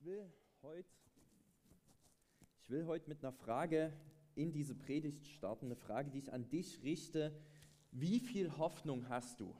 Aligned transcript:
Ich 0.00 0.06
will 0.06 0.32
heute 0.62 0.88
ich 2.56 2.70
will 2.70 2.86
heute 2.86 3.06
mit 3.06 3.22
einer 3.22 3.34
Frage 3.34 3.92
in 4.34 4.50
diese 4.50 4.74
Predigt 4.74 5.26
starten, 5.26 5.66
eine 5.66 5.76
Frage, 5.76 6.10
die 6.10 6.20
ich 6.20 6.32
an 6.32 6.48
dich 6.48 6.82
richte. 6.82 7.38
Wie 7.90 8.18
viel 8.18 8.56
Hoffnung 8.56 9.10
hast 9.10 9.40
du? 9.40 9.54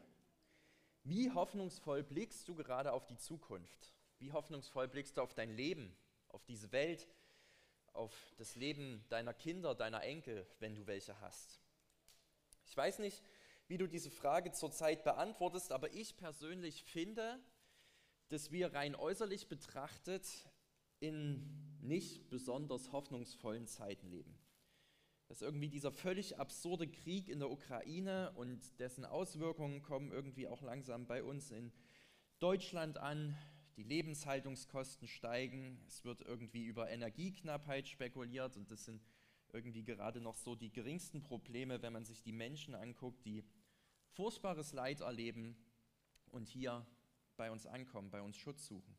Wie 1.05 1.31
hoffnungsvoll 1.31 2.03
blickst 2.03 2.49
du 2.49 2.55
gerade 2.55 2.93
auf 2.93 3.07
die 3.07 3.19
Zukunft? 3.19 3.93
Wie 4.19 4.33
hoffnungsvoll 4.33 4.89
blickst 4.89 5.19
du 5.19 5.21
auf 5.21 5.35
dein 5.35 5.51
Leben, 5.51 5.95
auf 6.29 6.43
diese 6.47 6.73
Welt, 6.73 7.07
auf 7.93 8.35
das 8.39 8.55
Leben 8.55 9.05
deiner 9.11 9.35
Kinder, 9.35 9.75
deiner 9.75 10.03
Enkel, 10.05 10.47
wenn 10.59 10.75
du 10.75 10.87
welche 10.87 11.21
hast? 11.21 11.61
Ich 12.65 12.75
weiß 12.75 13.01
nicht, 13.01 13.23
wie 13.69 13.77
du 13.77 13.87
diese 13.87 14.11
Frage 14.11 14.53
zurzeit 14.53 15.05
beantwortest, 15.05 15.71
aber 15.71 15.93
ich 15.93 16.17
persönlich 16.17 16.83
finde, 16.85 17.39
dass 18.31 18.53
wir 18.53 18.73
rein 18.73 18.95
äußerlich 18.95 19.49
betrachtet 19.49 20.27
in 21.01 21.43
nicht 21.81 22.29
besonders 22.31 22.93
hoffnungsvollen 22.93 23.67
Zeiten 23.67 24.09
leben. 24.09 24.39
Dass 25.27 25.43
irgendwie 25.43 25.69
dieser 25.69 25.93
völlig 25.93 26.39
absurde 26.39 26.89
Krieg 26.89 27.29
in 27.29 27.41
der 27.41 27.51
Ukraine 27.51 28.33
und 28.37 28.79
dessen 28.79 29.05
Auswirkungen 29.05 29.83
kommen 29.83 30.13
irgendwie 30.13 30.47
auch 30.47 30.63
langsam 30.63 31.07
bei 31.07 31.23
uns 31.23 31.51
in 31.51 31.73
Deutschland 32.39 32.99
an. 32.99 33.37
Die 33.77 33.83
Lebenshaltungskosten 33.83 35.09
steigen, 35.09 35.83
es 35.87 36.05
wird 36.05 36.21
irgendwie 36.23 36.65
über 36.67 36.91
Energieknappheit 36.91 37.89
spekuliert 37.89 38.57
und 38.57 38.71
das 38.71 38.85
sind 38.85 39.03
irgendwie 39.53 39.85
gerade 39.85 40.21
noch 40.21 40.37
so 40.37 40.55
die 40.55 40.71
geringsten 40.71 41.23
Probleme, 41.23 41.83
wenn 41.83 41.93
man 41.93 42.05
sich 42.05 42.23
die 42.23 42.33
Menschen 42.33 42.75
anguckt, 42.75 43.25
die 43.25 43.43
furchtbares 44.11 44.73
Leid 44.73 45.01
erleben 45.01 45.57
und 46.31 46.49
hier 46.49 46.87
bei 47.41 47.51
uns 47.51 47.65
ankommen, 47.65 48.11
bei 48.11 48.21
uns 48.21 48.37
Schutz 48.37 48.67
suchen. 48.67 48.95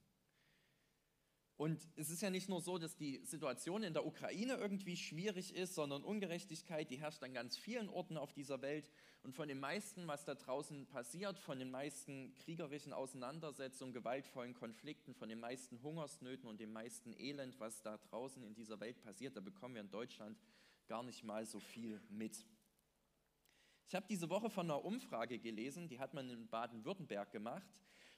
Und 1.58 1.88
es 1.96 2.10
ist 2.10 2.24
ja 2.24 2.32
nicht 2.32 2.50
nur 2.50 2.60
so, 2.60 2.80
dass 2.80 2.96
die 2.96 3.24
Situation 3.24 3.84
in 3.84 3.94
der 3.94 4.04
Ukraine 4.04 4.56
irgendwie 4.56 4.98
schwierig 4.98 5.54
ist, 5.54 5.76
sondern 5.76 6.04
Ungerechtigkeit, 6.04 6.90
die 6.90 7.00
herrscht 7.00 7.22
an 7.22 7.36
ganz 7.36 7.56
vielen 7.56 7.88
Orten 7.88 8.18
auf 8.18 8.34
dieser 8.34 8.64
Welt. 8.64 8.90
Und 9.22 9.36
von 9.36 9.48
dem 9.48 9.60
meisten, 9.60 10.08
was 10.08 10.26
da 10.26 10.34
draußen 10.34 10.88
passiert, 10.88 11.38
von 11.38 11.60
den 11.60 11.70
meisten 11.70 12.34
kriegerischen 12.34 12.94
Auseinandersetzungen, 12.94 13.94
gewaltvollen 13.94 14.56
Konflikten, 14.56 15.14
von 15.14 15.30
den 15.30 15.40
meisten 15.40 15.84
Hungersnöten 15.84 16.50
und 16.50 16.60
dem 16.60 16.74
meisten 16.74 17.14
Elend, 17.14 17.60
was 17.60 17.84
da 17.84 18.00
draußen 18.00 18.44
in 18.44 18.56
dieser 18.56 18.80
Welt 18.80 19.00
passiert, 19.04 19.38
da 19.38 19.42
bekommen 19.42 19.76
wir 19.76 19.82
in 19.82 19.92
Deutschland 19.92 20.42
gar 20.88 21.04
nicht 21.04 21.24
mal 21.24 21.46
so 21.46 21.60
viel 21.60 22.02
mit. 22.10 22.44
Ich 23.88 23.94
habe 23.94 24.08
diese 24.10 24.32
Woche 24.32 24.50
von 24.50 24.66
einer 24.66 24.84
Umfrage 24.84 25.38
gelesen, 25.38 25.90
die 25.90 26.00
hat 26.00 26.16
man 26.16 26.28
in 26.28 26.48
Baden-Württemberg 26.48 27.30
gemacht. 27.30 27.70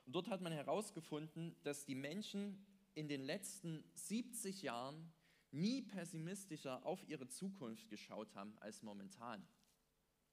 Und 0.06 0.14
dort 0.14 0.30
hat 0.30 0.42
man 0.42 0.52
herausgefunden, 0.52 1.56
dass 1.64 1.86
die 1.86 1.96
Menschen 1.96 2.66
in 2.96 3.08
den 3.08 3.22
letzten 3.22 3.84
70 3.96 4.62
Jahren 4.62 5.12
nie 5.52 5.82
pessimistischer 5.82 6.86
auf 6.86 7.08
ihre 7.08 7.28
Zukunft 7.28 7.90
geschaut 7.90 8.34
haben 8.36 8.56
als 8.60 8.82
momentan. 8.82 9.46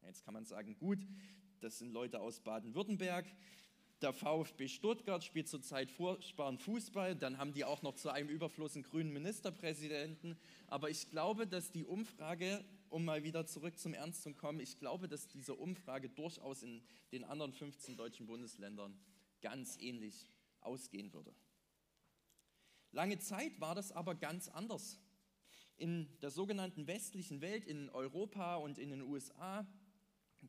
Jetzt 0.03 0.25
kann 0.25 0.35
man 0.35 0.45
sagen, 0.45 0.77
gut, 0.79 1.07
das 1.61 1.79
sind 1.79 1.93
Leute 1.93 2.21
aus 2.21 2.41
Baden-Württemberg, 2.41 3.27
der 4.03 4.15
VfB 4.15 4.67
Stuttgart 4.67 5.23
spielt 5.23 5.47
zurzeit 5.47 5.91
furchtbaren 5.91 6.57
Fußball, 6.57 7.15
dann 7.15 7.37
haben 7.37 7.53
die 7.53 7.65
auch 7.65 7.83
noch 7.83 7.95
zu 7.97 8.09
einem 8.09 8.31
Überfluss 8.31 8.75
einen 8.75 8.85
grünen 8.85 9.13
Ministerpräsidenten. 9.13 10.39
Aber 10.69 10.89
ich 10.89 11.11
glaube, 11.11 11.47
dass 11.47 11.71
die 11.71 11.85
Umfrage, 11.85 12.65
um 12.89 13.05
mal 13.05 13.25
wieder 13.25 13.45
zurück 13.45 13.79
zum 13.79 13.93
Ernst 13.93 14.23
zu 14.23 14.33
kommen, 14.33 14.59
ich 14.59 14.79
glaube, 14.79 15.07
dass 15.07 15.29
diese 15.29 15.55
Umfrage 15.55 16.09
durchaus 16.09 16.63
in 16.63 16.83
den 17.13 17.25
anderen 17.25 17.53
15 17.53 17.99
deutschen 17.99 18.27
Bundesländern 18.27 18.99
ganz 19.41 19.77
ähnlich 19.79 20.31
ausgehen 20.61 21.13
würde. 21.13 21.35
Lange 22.93 23.19
Zeit 23.19 23.61
war 23.61 23.75
das 23.75 23.93
aber 23.93 24.15
ganz 24.15 24.49
anders. 24.49 24.99
In 25.77 26.09
der 26.21 26.31
sogenannten 26.31 26.87
westlichen 26.87 27.41
Welt, 27.41 27.65
in 27.65 27.89
Europa 27.91 28.57
und 28.57 28.79
in 28.79 28.91
den 28.91 29.03
USA, 29.03 29.67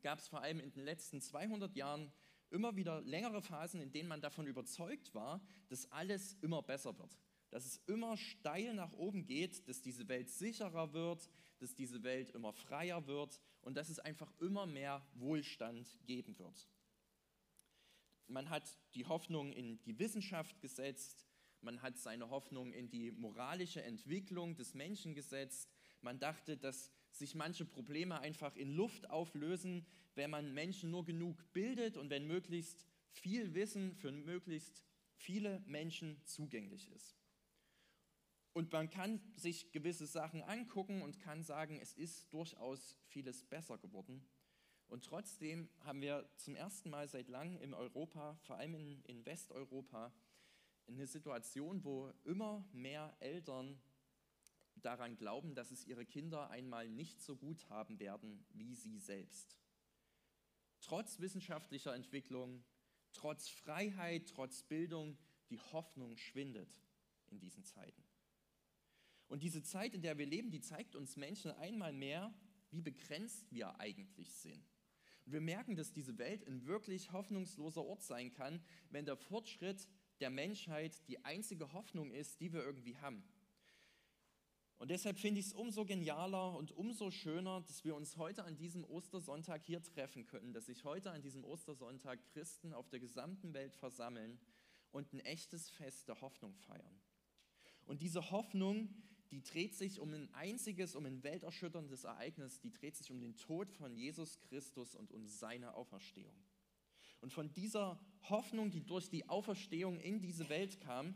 gab 0.00 0.18
es 0.18 0.28
vor 0.28 0.42
allem 0.42 0.60
in 0.60 0.72
den 0.72 0.84
letzten 0.84 1.20
200 1.20 1.74
Jahren 1.76 2.12
immer 2.50 2.76
wieder 2.76 3.00
längere 3.02 3.42
Phasen, 3.42 3.80
in 3.80 3.92
denen 3.92 4.08
man 4.08 4.20
davon 4.20 4.46
überzeugt 4.46 5.14
war, 5.14 5.40
dass 5.68 5.90
alles 5.90 6.34
immer 6.42 6.62
besser 6.62 6.98
wird. 6.98 7.18
Dass 7.50 7.64
es 7.64 7.76
immer 7.86 8.16
steil 8.16 8.74
nach 8.74 8.92
oben 8.92 9.24
geht, 9.24 9.68
dass 9.68 9.82
diese 9.82 10.08
Welt 10.08 10.30
sicherer 10.30 10.92
wird, 10.92 11.30
dass 11.58 11.74
diese 11.74 12.02
Welt 12.02 12.30
immer 12.30 12.52
freier 12.52 13.06
wird 13.06 13.40
und 13.60 13.76
dass 13.76 13.88
es 13.88 13.98
einfach 13.98 14.32
immer 14.40 14.66
mehr 14.66 15.06
Wohlstand 15.14 15.98
geben 16.04 16.38
wird. 16.38 16.68
Man 18.32 18.48
hat 18.48 18.78
die 18.94 19.04
Hoffnung 19.04 19.52
in 19.52 19.82
die 19.82 19.98
Wissenschaft 19.98 20.60
gesetzt, 20.62 21.26
man 21.60 21.82
hat 21.82 21.98
seine 21.98 22.30
Hoffnung 22.30 22.72
in 22.72 22.88
die 22.88 23.12
moralische 23.12 23.82
Entwicklung 23.82 24.56
des 24.56 24.74
Menschen 24.74 25.14
gesetzt. 25.14 25.70
Man 26.00 26.18
dachte, 26.18 26.56
dass 26.56 26.90
sich 27.10 27.34
manche 27.34 27.64
Probleme 27.64 28.20
einfach 28.20 28.56
in 28.56 28.74
Luft 28.74 29.10
auflösen, 29.10 29.86
wenn 30.14 30.30
man 30.30 30.54
Menschen 30.54 30.90
nur 30.90 31.04
genug 31.04 31.52
bildet 31.52 31.96
und 31.96 32.10
wenn 32.10 32.26
möglichst 32.26 32.86
viel 33.10 33.54
Wissen 33.54 33.94
für 33.94 34.10
möglichst 34.10 34.82
viele 35.14 35.60
Menschen 35.66 36.20
zugänglich 36.24 36.90
ist. 36.90 37.14
Und 38.54 38.72
man 38.72 38.90
kann 38.90 39.20
sich 39.36 39.72
gewisse 39.72 40.06
Sachen 40.06 40.42
angucken 40.42 41.02
und 41.02 41.20
kann 41.20 41.42
sagen, 41.42 41.78
es 41.80 41.92
ist 41.92 42.32
durchaus 42.32 42.96
vieles 43.04 43.44
besser 43.44 43.78
geworden. 43.78 44.26
Und 44.92 45.06
trotzdem 45.06 45.70
haben 45.84 46.02
wir 46.02 46.28
zum 46.36 46.54
ersten 46.54 46.90
Mal 46.90 47.08
seit 47.08 47.30
langem 47.30 47.62
in 47.62 47.72
Europa, 47.72 48.36
vor 48.42 48.58
allem 48.58 48.74
in, 48.74 49.02
in 49.04 49.24
Westeuropa, 49.24 50.12
eine 50.86 51.06
Situation, 51.06 51.82
wo 51.82 52.12
immer 52.24 52.68
mehr 52.74 53.16
Eltern 53.20 53.80
daran 54.76 55.16
glauben, 55.16 55.54
dass 55.54 55.70
es 55.70 55.86
ihre 55.86 56.04
Kinder 56.04 56.50
einmal 56.50 56.90
nicht 56.90 57.22
so 57.22 57.36
gut 57.36 57.70
haben 57.70 58.00
werden 58.00 58.44
wie 58.52 58.74
sie 58.74 58.98
selbst. 58.98 59.56
Trotz 60.82 61.20
wissenschaftlicher 61.20 61.94
Entwicklung, 61.94 62.62
trotz 63.14 63.48
Freiheit, 63.48 64.28
trotz 64.28 64.62
Bildung, 64.62 65.16
die 65.48 65.58
Hoffnung 65.58 66.18
schwindet 66.18 66.82
in 67.28 67.38
diesen 67.38 67.64
Zeiten. 67.64 68.04
Und 69.26 69.42
diese 69.42 69.62
Zeit, 69.62 69.94
in 69.94 70.02
der 70.02 70.18
wir 70.18 70.26
leben, 70.26 70.50
die 70.50 70.60
zeigt 70.60 70.94
uns 70.96 71.16
Menschen 71.16 71.50
einmal 71.52 71.94
mehr, 71.94 72.34
wie 72.70 72.82
begrenzt 72.82 73.50
wir 73.52 73.80
eigentlich 73.80 74.34
sind. 74.34 74.71
Und 75.24 75.32
wir 75.32 75.40
merken, 75.40 75.76
dass 75.76 75.92
diese 75.92 76.18
Welt 76.18 76.46
ein 76.46 76.66
wirklich 76.66 77.12
hoffnungsloser 77.12 77.84
Ort 77.84 78.02
sein 78.02 78.32
kann, 78.32 78.62
wenn 78.90 79.04
der 79.04 79.16
Fortschritt 79.16 79.88
der 80.20 80.30
Menschheit 80.30 81.06
die 81.08 81.24
einzige 81.24 81.72
Hoffnung 81.72 82.10
ist, 82.10 82.40
die 82.40 82.52
wir 82.52 82.64
irgendwie 82.64 82.96
haben. 82.96 83.24
Und 84.82 84.90
deshalb 84.90 85.16
finde 85.16 85.38
ich 85.38 85.46
es 85.46 85.52
umso 85.52 85.84
genialer 85.84 86.56
und 86.56 86.72
umso 86.72 87.12
schöner, 87.12 87.60
dass 87.60 87.84
wir 87.84 87.94
uns 87.94 88.16
heute 88.16 88.42
an 88.42 88.56
diesem 88.56 88.84
Ostersonntag 88.84 89.62
hier 89.62 89.80
treffen 89.80 90.26
können, 90.26 90.52
dass 90.52 90.66
sich 90.66 90.82
heute 90.82 91.12
an 91.12 91.22
diesem 91.22 91.44
Ostersonntag 91.44 92.18
Christen 92.32 92.72
auf 92.72 92.88
der 92.88 92.98
gesamten 92.98 93.54
Welt 93.54 93.76
versammeln 93.76 94.40
und 94.90 95.12
ein 95.12 95.20
echtes 95.20 95.70
Fest 95.70 96.08
der 96.08 96.20
Hoffnung 96.20 96.56
feiern. 96.56 97.00
Und 97.84 98.02
diese 98.02 98.32
Hoffnung, 98.32 98.92
die 99.32 99.42
dreht 99.42 99.74
sich 99.74 99.98
um 99.98 100.12
ein 100.12 100.32
einziges, 100.34 100.94
um 100.94 101.06
ein 101.06 101.22
welterschütterndes 101.22 102.04
Ereignis, 102.04 102.60
die 102.60 102.70
dreht 102.70 102.96
sich 102.96 103.10
um 103.10 103.18
den 103.18 103.34
Tod 103.36 103.72
von 103.72 103.96
Jesus 103.96 104.38
Christus 104.42 104.94
und 104.94 105.10
um 105.10 105.26
seine 105.26 105.74
Auferstehung. 105.74 106.36
Und 107.22 107.32
von 107.32 107.52
dieser 107.54 107.98
Hoffnung, 108.28 108.70
die 108.70 108.84
durch 108.84 109.08
die 109.08 109.28
Auferstehung 109.28 109.98
in 110.00 110.20
diese 110.20 110.48
Welt 110.50 110.80
kam, 110.80 111.14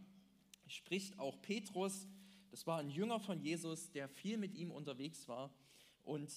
spricht 0.66 1.18
auch 1.18 1.40
Petrus. 1.42 2.08
Das 2.50 2.66
war 2.66 2.78
ein 2.78 2.88
Jünger 2.88 3.20
von 3.20 3.38
Jesus, 3.38 3.90
der 3.90 4.08
viel 4.08 4.38
mit 4.38 4.54
ihm 4.54 4.70
unterwegs 4.70 5.28
war. 5.28 5.52
Und 6.02 6.32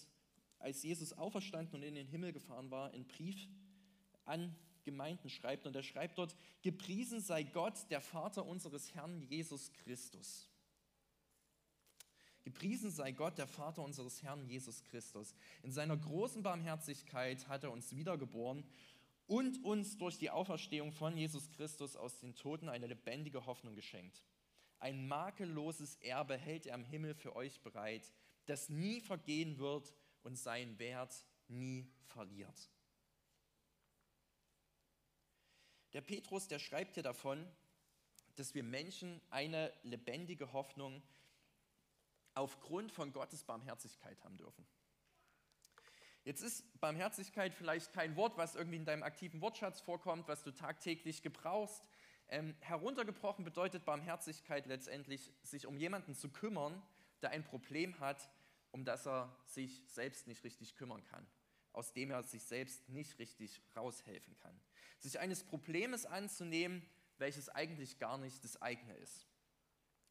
als 0.58 0.84
Jesus 0.84 1.14
auferstanden 1.14 1.76
und 1.76 1.84
in 1.84 1.96
den 1.96 2.08
Himmel 2.08 2.34
gefahren 2.34 2.70
war, 2.72 2.92
einen 2.92 3.08
Brief 3.08 3.48
an 4.26 4.54
Gemeinden 4.84 5.30
schreibt. 5.30 5.66
Und 5.66 5.76
er 5.76 5.84
schreibt 5.84 6.18
dort, 6.18 6.36
gepriesen 6.62 7.22
sei 7.22 7.44
Gott, 7.44 7.90
der 7.90 8.02
Vater 8.02 8.46
unseres 8.46 8.94
Herrn 8.94 9.22
Jesus 9.22 9.72
Christus. 9.72 10.49
Gepriesen 12.44 12.92
sei 12.92 13.12
Gott, 13.12 13.38
der 13.38 13.48
Vater 13.48 13.84
unseres 13.84 14.24
Herrn 14.24 14.48
Jesus 14.48 14.84
Christus. 14.86 15.36
In 15.62 15.72
seiner 15.72 15.98
großen 15.98 16.42
Barmherzigkeit 16.42 17.48
hat 17.48 17.64
er 17.64 17.72
uns 17.72 17.96
wiedergeboren 17.96 18.64
und 19.28 19.64
uns 19.64 19.98
durch 19.98 20.18
die 20.18 20.32
Auferstehung 20.32 20.92
von 20.92 21.16
Jesus 21.16 21.50
Christus 21.52 21.96
aus 21.96 22.20
den 22.20 22.36
Toten 22.36 22.70
eine 22.70 22.88
lebendige 22.88 23.46
Hoffnung 23.46 23.76
geschenkt. 23.76 24.24
Ein 24.80 25.08
makelloses 25.08 25.98
Erbe 25.98 26.38
hält 26.38 26.66
er 26.66 26.76
im 26.76 26.86
Himmel 26.86 27.14
für 27.14 27.36
euch 27.36 27.62
bereit, 27.62 28.12
das 28.46 28.70
nie 28.70 29.02
vergehen 29.02 29.60
wird 29.60 29.94
und 30.24 30.38
seinen 30.38 30.80
Wert 30.80 31.26
nie 31.48 31.92
verliert. 32.06 32.70
Der 35.94 36.02
Petrus, 36.02 36.48
der 36.48 36.60
schreibt 36.60 36.94
hier 36.96 37.04
davon, 37.04 37.46
dass 38.36 38.54
wir 38.54 38.64
Menschen 38.64 39.22
eine 39.30 39.74
lebendige 39.84 40.54
Hoffnung 40.54 41.04
aufgrund 42.40 42.92
von 42.92 43.12
Gottes 43.12 43.44
Barmherzigkeit 43.44 44.24
haben 44.24 44.38
dürfen. 44.38 44.66
Jetzt 46.24 46.42
ist 46.42 46.80
Barmherzigkeit 46.80 47.54
vielleicht 47.54 47.94
kein 47.94 48.16
Wort, 48.16 48.38
was 48.38 48.56
irgendwie 48.56 48.78
in 48.78 48.86
deinem 48.86 49.04
aktiven 49.04 49.42
Wortschatz 49.42 49.82
vorkommt, 49.82 50.28
was 50.28 50.44
du 50.44 50.52
tagtäglich 50.52 51.22
gebrauchst. 51.22 51.84
Ähm, 52.30 52.56
heruntergebrochen 52.60 53.44
bedeutet 53.44 53.86
Barmherzigkeit 53.86 54.68
letztendlich, 54.68 55.34
sich 55.44 55.66
um 55.66 55.78
jemanden 55.78 56.14
zu 56.14 56.30
kümmern, 56.30 56.82
der 57.22 57.32
ein 57.32 57.44
Problem 57.44 58.00
hat, 58.00 58.30
um 58.72 58.86
das 58.86 59.08
er 59.08 59.36
sich 59.46 59.84
selbst 59.88 60.28
nicht 60.28 60.44
richtig 60.44 60.76
kümmern 60.76 61.04
kann, 61.06 61.26
aus 61.74 61.94
dem 61.94 62.12
er 62.12 62.24
sich 62.24 62.44
selbst 62.44 62.88
nicht 62.90 63.18
richtig 63.18 63.62
raushelfen 63.76 64.38
kann. 64.38 64.60
Sich 65.00 65.20
eines 65.20 65.44
Problems 65.44 66.06
anzunehmen, 66.06 66.86
welches 67.18 67.50
eigentlich 67.50 67.98
gar 67.98 68.18
nicht 68.18 68.44
das 68.44 68.62
eigene 68.62 68.96
ist. 68.98 69.26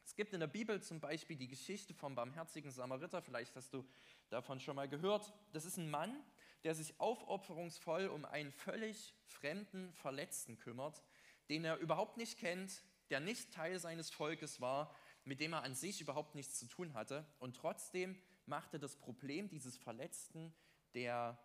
Es 0.09 0.15
gibt 0.15 0.33
in 0.33 0.39
der 0.39 0.47
Bibel 0.47 0.81
zum 0.81 0.99
Beispiel 0.99 1.37
die 1.37 1.47
Geschichte 1.47 1.93
vom 1.93 2.15
barmherzigen 2.15 2.71
Samariter, 2.71 3.21
vielleicht 3.21 3.55
hast 3.55 3.71
du 3.71 3.85
davon 4.29 4.59
schon 4.59 4.75
mal 4.75 4.89
gehört. 4.89 5.31
Das 5.53 5.65
ist 5.65 5.77
ein 5.77 5.87
Mann, 5.87 6.23
der 6.63 6.73
sich 6.73 6.99
aufopferungsvoll 6.99 8.07
um 8.07 8.25
einen 8.25 8.51
völlig 8.51 9.13
fremden 9.27 9.93
Verletzten 9.93 10.57
kümmert, 10.57 11.03
den 11.47 11.63
er 11.63 11.77
überhaupt 11.77 12.17
nicht 12.17 12.39
kennt, 12.39 12.81
der 13.11 13.19
nicht 13.19 13.53
Teil 13.53 13.77
seines 13.77 14.09
Volkes 14.09 14.59
war, 14.59 14.95
mit 15.25 15.39
dem 15.39 15.53
er 15.53 15.61
an 15.61 15.75
sich 15.75 16.01
überhaupt 16.01 16.33
nichts 16.33 16.57
zu 16.57 16.65
tun 16.65 16.95
hatte. 16.95 17.23
Und 17.37 17.55
trotzdem 17.55 18.19
machte 18.47 18.79
das 18.79 18.95
Problem 18.95 19.47
dieses 19.47 19.77
Verletzten, 19.77 20.55
der 20.95 21.37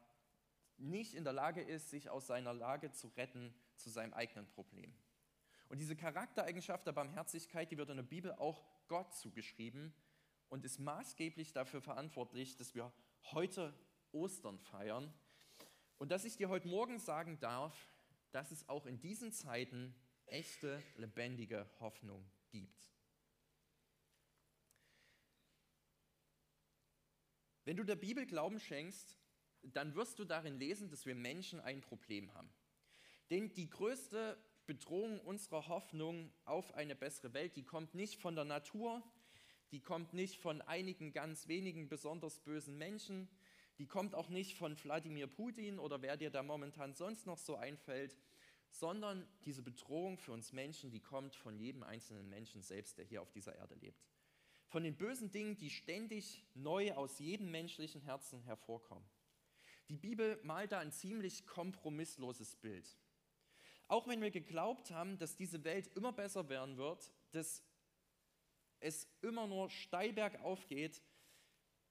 nicht 0.79 1.13
in 1.13 1.25
der 1.25 1.35
Lage 1.35 1.61
ist, 1.61 1.91
sich 1.91 2.09
aus 2.09 2.27
seiner 2.27 2.55
Lage 2.55 2.91
zu 2.93 3.09
retten, 3.09 3.55
zu 3.77 3.91
seinem 3.91 4.15
eigenen 4.15 4.49
Problem. 4.49 4.97
Und 5.69 5.79
diese 5.79 5.97
Charaktereigenschaft 5.97 6.87
der 6.87 6.93
Barmherzigkeit, 6.93 7.71
die 7.71 7.79
wird 7.79 7.91
in 7.91 7.97
der 7.97 8.05
Bibel 8.05 8.33
auch 8.33 8.63
Gott 8.89 9.15
zugeschrieben 9.15 9.95
und 10.49 10.65
ist 10.65 10.79
maßgeblich 10.79 11.53
dafür 11.53 11.81
verantwortlich, 11.81 12.57
dass 12.57 12.75
wir 12.75 12.93
heute 13.33 13.75
Ostern 14.13 14.59
feiern. 14.59 15.13
Und 15.99 16.11
dass 16.11 16.25
ich 16.25 16.37
dir 16.37 16.49
heute 16.49 16.69
Morgen 16.69 16.99
sagen 16.99 17.39
darf, 17.41 17.89
dass 18.33 18.51
es 18.51 18.69
auch 18.69 18.87
in 18.87 19.01
diesen 19.01 19.33
Zeiten 19.33 19.95
echte, 20.27 20.83
lebendige 20.97 21.69
Hoffnung 21.81 22.29
gibt. 22.51 22.91
Wenn 27.65 27.77
du 27.77 27.85
der 27.85 27.97
Bibel 27.97 28.27
Glauben 28.27 28.61
schenkst, 28.61 29.19
dann 29.63 29.95
wirst 29.95 30.19
du 30.19 30.25
darin 30.25 30.59
lesen, 30.59 30.91
dass 30.91 31.07
wir 31.07 31.15
Menschen 31.15 31.61
ein 31.61 31.81
Problem 31.81 32.33
haben. 32.35 32.53
Denn 33.31 33.55
die 33.55 33.71
größte 33.71 34.37
Bedrohung 34.67 35.21
unserer 35.21 35.69
Hoffnung 35.69 36.33
auf 36.45 36.75
eine 36.75 36.95
bessere 36.95 37.35
Welt, 37.35 37.57
die 37.57 37.65
kommt 37.65 37.95
nicht 37.95 38.21
von 38.21 38.35
der 38.35 38.45
Natur, 38.45 39.03
die 39.73 39.81
kommt 39.81 40.15
nicht 40.15 40.39
von 40.39 40.63
einigen 40.63 41.13
ganz 41.13 41.49
wenigen 41.49 41.89
besonders 41.89 42.41
bösen 42.41 42.79
Menschen, 42.79 43.29
die 43.79 43.87
kommt 43.87 44.15
auch 44.15 44.29
nicht 44.29 44.57
von 44.57 44.77
Wladimir 44.83 45.27
Putin 45.27 45.79
oder 45.79 46.01
wer 46.01 46.17
dir 46.17 46.31
da 46.31 46.43
momentan 46.43 46.95
sonst 46.95 47.27
noch 47.27 47.39
so 47.39 47.57
einfällt, 47.57 48.17
sondern 48.71 49.29
diese 49.45 49.63
Bedrohung 49.63 50.19
für 50.19 50.33
uns 50.33 50.53
Menschen, 50.53 50.91
die 50.91 51.01
kommt 51.01 51.35
von 51.35 51.59
jedem 51.59 51.83
einzelnen 51.83 52.29
Menschen 52.29 52.63
selbst, 52.63 52.99
der 52.99 53.05
hier 53.05 53.23
auf 53.23 53.31
dieser 53.31 53.55
Erde 53.57 53.75
lebt. 53.77 54.05
Von 54.69 54.83
den 54.83 54.97
bösen 54.97 55.31
Dingen, 55.31 55.57
die 55.57 55.71
ständig 55.71 56.45
neu 56.55 56.93
aus 56.95 57.19
jedem 57.19 57.51
menschlichen 57.51 58.01
Herzen 58.01 58.41
hervorkommen. 58.43 59.09
Die 59.89 59.97
Bibel 59.97 60.41
malt 60.43 60.73
da 60.73 60.79
ein 60.79 60.91
ziemlich 60.91 61.47
kompromissloses 61.47 62.57
Bild. 62.57 62.97
Auch 63.89 64.07
wenn 64.09 64.23
wir 64.23 64.31
geglaubt 64.31 64.91
haben, 64.91 65.19
dass 65.19 65.37
diese 65.37 65.65
Welt 65.65 65.89
immer 65.97 66.13
besser 66.13 66.49
werden 66.49 66.77
wird, 66.77 67.13
dass 67.33 67.63
es 68.81 69.09
immer 69.23 69.47
nur 69.47 69.71
steil 69.71 70.13
bergauf 70.13 70.67
geht, 70.67 71.03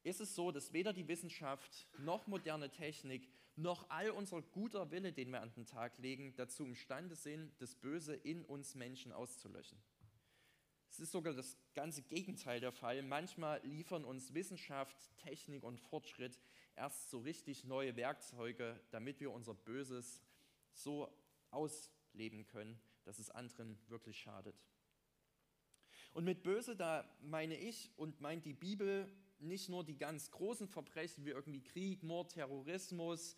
ist 0.04 0.20
es 0.20 0.36
so, 0.36 0.52
dass 0.52 0.74
weder 0.74 0.94
die 0.94 1.08
Wissenschaft 1.08 1.88
noch 1.98 2.28
moderne 2.28 2.70
Technik 2.70 3.30
noch 3.56 3.90
all 3.90 4.10
unser 4.10 4.42
guter 4.42 4.92
Wille, 4.92 5.14
den 5.14 5.30
wir 5.30 5.42
an 5.42 5.54
den 5.54 5.66
Tag 5.66 5.98
legen, 6.00 6.34
dazu 6.36 6.66
imstande 6.66 7.16
sind, 7.16 7.54
das 7.62 7.76
Böse 7.76 8.16
in 8.16 8.44
uns 8.44 8.76
Menschen 8.76 9.12
auszulöschen. 9.12 9.78
Es 10.90 11.00
ist 11.00 11.12
sogar 11.12 11.34
das 11.34 11.58
ganze 11.74 12.04
Gegenteil 12.04 12.60
der 12.60 12.72
Fall. 12.72 13.02
Manchmal 13.02 13.60
liefern 13.66 14.06
uns 14.06 14.34
Wissenschaft, 14.34 14.96
Technik 15.18 15.64
und 15.64 15.80
Fortschritt 15.80 16.40
erst 16.76 17.10
so 17.10 17.20
richtig 17.20 17.64
neue 17.64 17.96
Werkzeuge, 17.96 18.80
damit 18.92 19.20
wir 19.20 19.32
unser 19.32 19.54
Böses 19.54 20.22
so 20.74 21.12
ausleben 21.54 22.46
können, 22.48 22.80
dass 23.04 23.20
es 23.20 23.30
anderen 23.30 23.78
wirklich 23.90 24.20
schadet. 24.20 24.56
Und 26.14 26.26
mit 26.26 26.44
böse, 26.44 26.76
da 26.76 27.10
meine 27.22 27.58
ich 27.58 27.92
und 27.98 28.22
meint 28.22 28.46
die 28.46 28.54
Bibel 28.54 29.12
nicht 29.40 29.70
nur 29.70 29.84
die 29.84 29.98
ganz 29.98 30.32
großen 30.32 30.68
Verbrechen 30.68 31.26
wie 31.26 31.32
irgendwie 31.32 31.64
Krieg, 31.64 32.04
Mord, 32.04 32.34
Terrorismus, 32.34 33.36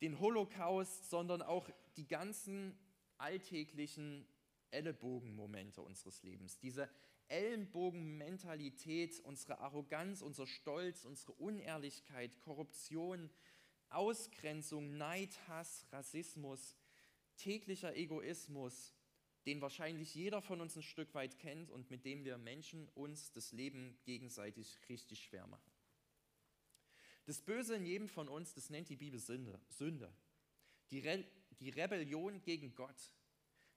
den 0.00 0.18
Holocaust, 0.18 1.08
sondern 1.08 1.42
auch 1.42 1.68
die 1.96 2.06
ganzen 2.06 2.78
alltäglichen 3.18 4.26
Ellenbogenmomente 4.70 5.82
unseres 5.82 6.22
Lebens. 6.22 6.58
Diese 6.58 6.88
Ellenbogenmentalität, 7.28 9.20
unsere 9.20 9.58
Arroganz, 9.60 10.22
unser 10.22 10.46
Stolz, 10.46 11.04
unsere 11.04 11.32
Unehrlichkeit, 11.32 12.40
Korruption, 12.40 13.30
Ausgrenzung, 13.88 14.96
Neid, 14.96 15.38
Hass, 15.48 15.86
Rassismus, 15.92 16.74
täglicher 17.40 17.96
Egoismus, 17.96 18.92
den 19.46 19.60
wahrscheinlich 19.60 20.14
jeder 20.14 20.42
von 20.42 20.60
uns 20.60 20.76
ein 20.76 20.82
Stück 20.82 21.14
weit 21.14 21.38
kennt 21.38 21.70
und 21.70 21.90
mit 21.90 22.04
dem 22.04 22.24
wir 22.24 22.38
Menschen 22.38 22.88
uns 22.90 23.32
das 23.32 23.52
Leben 23.52 23.98
gegenseitig 24.04 24.78
richtig 24.88 25.24
schwer 25.24 25.46
machen. 25.46 25.70
Das 27.24 27.40
Böse 27.40 27.76
in 27.76 27.86
jedem 27.86 28.08
von 28.08 28.28
uns, 28.28 28.54
das 28.54 28.70
nennt 28.70 28.88
die 28.88 28.96
Bibel 28.96 29.18
Sünde. 29.18 29.60
Sünde. 29.68 30.12
Die, 30.90 31.00
Re 31.00 31.24
die 31.60 31.70
Rebellion 31.70 32.42
gegen 32.42 32.74
Gott. 32.74 33.12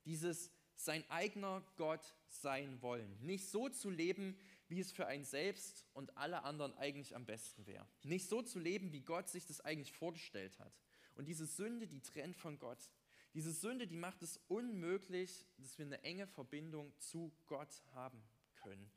Dieses 0.06 0.52
sein 0.76 1.08
eigener 1.10 1.64
Gott 1.78 2.16
sein 2.28 2.82
wollen. 2.82 3.18
Nicht 3.22 3.48
so 3.48 3.70
zu 3.70 3.90
leben, 3.90 4.38
wie 4.68 4.80
es 4.80 4.92
für 4.92 5.06
einen 5.08 5.24
selbst 5.24 5.86
und 5.94 6.18
alle 6.18 6.44
anderen 6.44 6.74
eigentlich 6.78 7.16
am 7.16 7.26
besten 7.26 7.66
wäre. 7.68 7.88
Nicht 8.02 8.28
so 8.28 8.42
zu 8.42 8.60
leben, 8.60 8.92
wie 8.92 9.02
Gott 9.02 9.30
sich 9.30 9.46
das 9.46 9.62
eigentlich 9.62 9.94
vorgestellt 9.94 10.60
hat. 10.60 10.74
Und 11.16 11.26
diese 11.28 11.46
Sünde, 11.46 11.88
die 11.88 12.02
trennt 12.02 12.36
von 12.36 12.58
Gott. 12.58 12.90
Diese 13.34 13.52
Sünde, 13.52 13.88
die 13.88 13.96
macht 13.96 14.22
es 14.22 14.38
unmöglich, 14.48 15.48
dass 15.58 15.78
wir 15.80 15.86
eine 15.86 16.04
enge 16.04 16.28
Verbindung 16.28 16.94
zu 17.00 17.34
Gott 17.48 17.84
haben 17.94 18.22
können. 18.56 18.92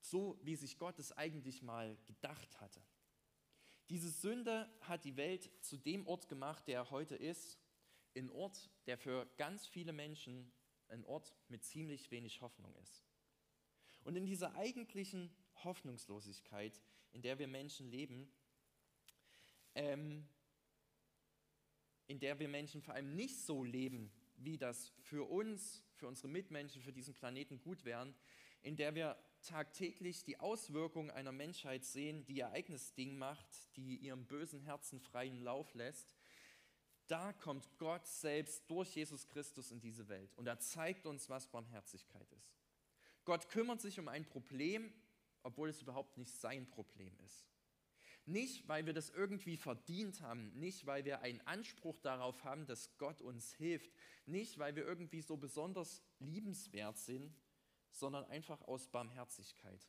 So 0.00 0.40
wie 0.42 0.56
sich 0.56 0.76
Gott 0.76 0.98
es 0.98 1.12
eigentlich 1.12 1.62
mal 1.62 1.96
gedacht 2.06 2.60
hatte. 2.60 2.82
Diese 3.90 4.10
Sünde 4.10 4.68
hat 4.80 5.04
die 5.04 5.16
Welt 5.16 5.50
zu 5.60 5.76
dem 5.76 6.06
Ort 6.06 6.28
gemacht, 6.28 6.66
der 6.66 6.76
er 6.76 6.90
heute 6.90 7.14
ist. 7.14 7.58
Ein 8.16 8.30
Ort, 8.30 8.70
der 8.86 8.98
für 8.98 9.26
ganz 9.36 9.66
viele 9.66 9.92
Menschen 9.92 10.52
ein 10.88 11.04
Ort 11.04 11.32
mit 11.48 11.64
ziemlich 11.64 12.10
wenig 12.10 12.40
Hoffnung 12.40 12.74
ist. 12.76 13.04
Und 14.02 14.16
in 14.16 14.26
dieser 14.26 14.54
eigentlichen 14.56 15.30
Hoffnungslosigkeit, 15.62 16.82
in 17.12 17.22
der 17.22 17.38
wir 17.38 17.46
Menschen 17.46 17.88
leben, 17.88 18.32
ähm, 19.74 20.28
in 22.06 22.18
der 22.18 22.38
wir 22.38 22.48
Menschen 22.48 22.82
vor 22.82 22.94
allem 22.94 23.14
nicht 23.14 23.40
so 23.40 23.64
leben, 23.64 24.12
wie 24.36 24.58
das 24.58 24.92
für 25.00 25.28
uns, 25.28 25.84
für 25.94 26.06
unsere 26.06 26.28
Mitmenschen, 26.28 26.82
für 26.82 26.92
diesen 26.92 27.14
Planeten 27.14 27.60
gut 27.60 27.84
wären, 27.84 28.14
in 28.62 28.76
der 28.76 28.94
wir 28.94 29.16
tagtäglich 29.42 30.24
die 30.24 30.38
Auswirkungen 30.38 31.10
einer 31.10 31.32
Menschheit 31.32 31.84
sehen, 31.84 32.24
die 32.24 32.36
ihr 32.36 32.50
eigenes 32.50 32.94
Ding 32.94 33.18
macht, 33.18 33.46
die 33.76 33.96
ihrem 33.96 34.26
bösen 34.26 34.60
Herzen 34.60 35.00
freien 35.00 35.40
Lauf 35.42 35.74
lässt, 35.74 36.14
da 37.08 37.32
kommt 37.32 37.68
Gott 37.78 38.06
selbst 38.06 38.70
durch 38.70 38.94
Jesus 38.94 39.28
Christus 39.28 39.70
in 39.70 39.80
diese 39.80 40.08
Welt 40.08 40.32
und 40.36 40.46
er 40.46 40.58
zeigt 40.60 41.06
uns, 41.06 41.28
was 41.28 41.46
Barmherzigkeit 41.46 42.30
ist. 42.32 42.56
Gott 43.24 43.48
kümmert 43.48 43.80
sich 43.80 43.98
um 44.00 44.08
ein 44.08 44.24
Problem, 44.24 44.92
obwohl 45.42 45.68
es 45.68 45.82
überhaupt 45.82 46.16
nicht 46.16 46.34
sein 46.34 46.68
Problem 46.70 47.16
ist. 47.24 47.51
Nicht, 48.24 48.68
weil 48.68 48.86
wir 48.86 48.92
das 48.92 49.10
irgendwie 49.10 49.56
verdient 49.56 50.20
haben, 50.20 50.52
nicht, 50.58 50.86
weil 50.86 51.04
wir 51.04 51.22
einen 51.22 51.40
Anspruch 51.40 51.98
darauf 51.98 52.44
haben, 52.44 52.66
dass 52.66 52.96
Gott 52.96 53.20
uns 53.20 53.52
hilft, 53.54 53.90
nicht, 54.26 54.58
weil 54.58 54.76
wir 54.76 54.84
irgendwie 54.84 55.22
so 55.22 55.36
besonders 55.36 56.02
liebenswert 56.20 56.98
sind, 56.98 57.34
sondern 57.90 58.24
einfach 58.26 58.62
aus 58.62 58.86
Barmherzigkeit. 58.88 59.88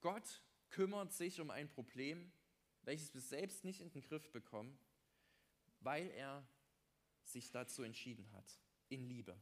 Gott 0.00 0.42
kümmert 0.70 1.12
sich 1.12 1.40
um 1.40 1.50
ein 1.50 1.68
Problem, 1.68 2.30
welches 2.82 3.12
wir 3.12 3.20
selbst 3.20 3.64
nicht 3.64 3.80
in 3.80 3.90
den 3.90 4.02
Griff 4.02 4.30
bekommen, 4.30 4.78
weil 5.80 6.10
er 6.10 6.46
sich 7.24 7.50
dazu 7.50 7.82
entschieden 7.82 8.30
hat, 8.32 8.60
in 8.88 9.02
Liebe. 9.08 9.36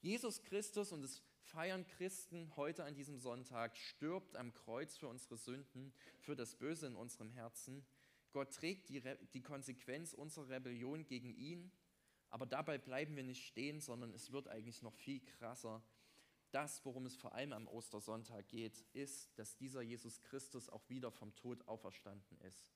Jesus 0.00 0.42
Christus, 0.42 0.92
und 0.92 1.04
es 1.04 1.22
feiern 1.42 1.86
Christen 1.86 2.54
heute 2.56 2.84
an 2.84 2.94
diesem 2.94 3.18
Sonntag, 3.18 3.76
stirbt 3.76 4.36
am 4.36 4.52
Kreuz 4.52 4.96
für 4.96 5.08
unsere 5.08 5.36
Sünden, 5.36 5.92
für 6.18 6.36
das 6.36 6.54
Böse 6.54 6.86
in 6.86 6.96
unserem 6.96 7.30
Herzen. 7.30 7.84
Gott 8.32 8.54
trägt 8.54 8.88
die, 8.88 8.98
Re 8.98 9.18
die 9.34 9.42
Konsequenz 9.42 10.14
unserer 10.14 10.48
Rebellion 10.48 11.04
gegen 11.06 11.34
ihn, 11.34 11.72
aber 12.28 12.46
dabei 12.46 12.78
bleiben 12.78 13.16
wir 13.16 13.24
nicht 13.24 13.44
stehen, 13.46 13.80
sondern 13.80 14.12
es 14.12 14.30
wird 14.30 14.48
eigentlich 14.48 14.82
noch 14.82 14.94
viel 14.94 15.20
krasser. 15.20 15.82
Das, 16.52 16.84
worum 16.84 17.06
es 17.06 17.16
vor 17.16 17.34
allem 17.34 17.52
am 17.52 17.68
Ostersonntag 17.68 18.48
geht, 18.48 18.84
ist, 18.92 19.36
dass 19.38 19.56
dieser 19.56 19.82
Jesus 19.82 20.20
Christus 20.20 20.68
auch 20.68 20.88
wieder 20.88 21.10
vom 21.10 21.34
Tod 21.34 21.66
auferstanden 21.68 22.40
ist. 22.40 22.72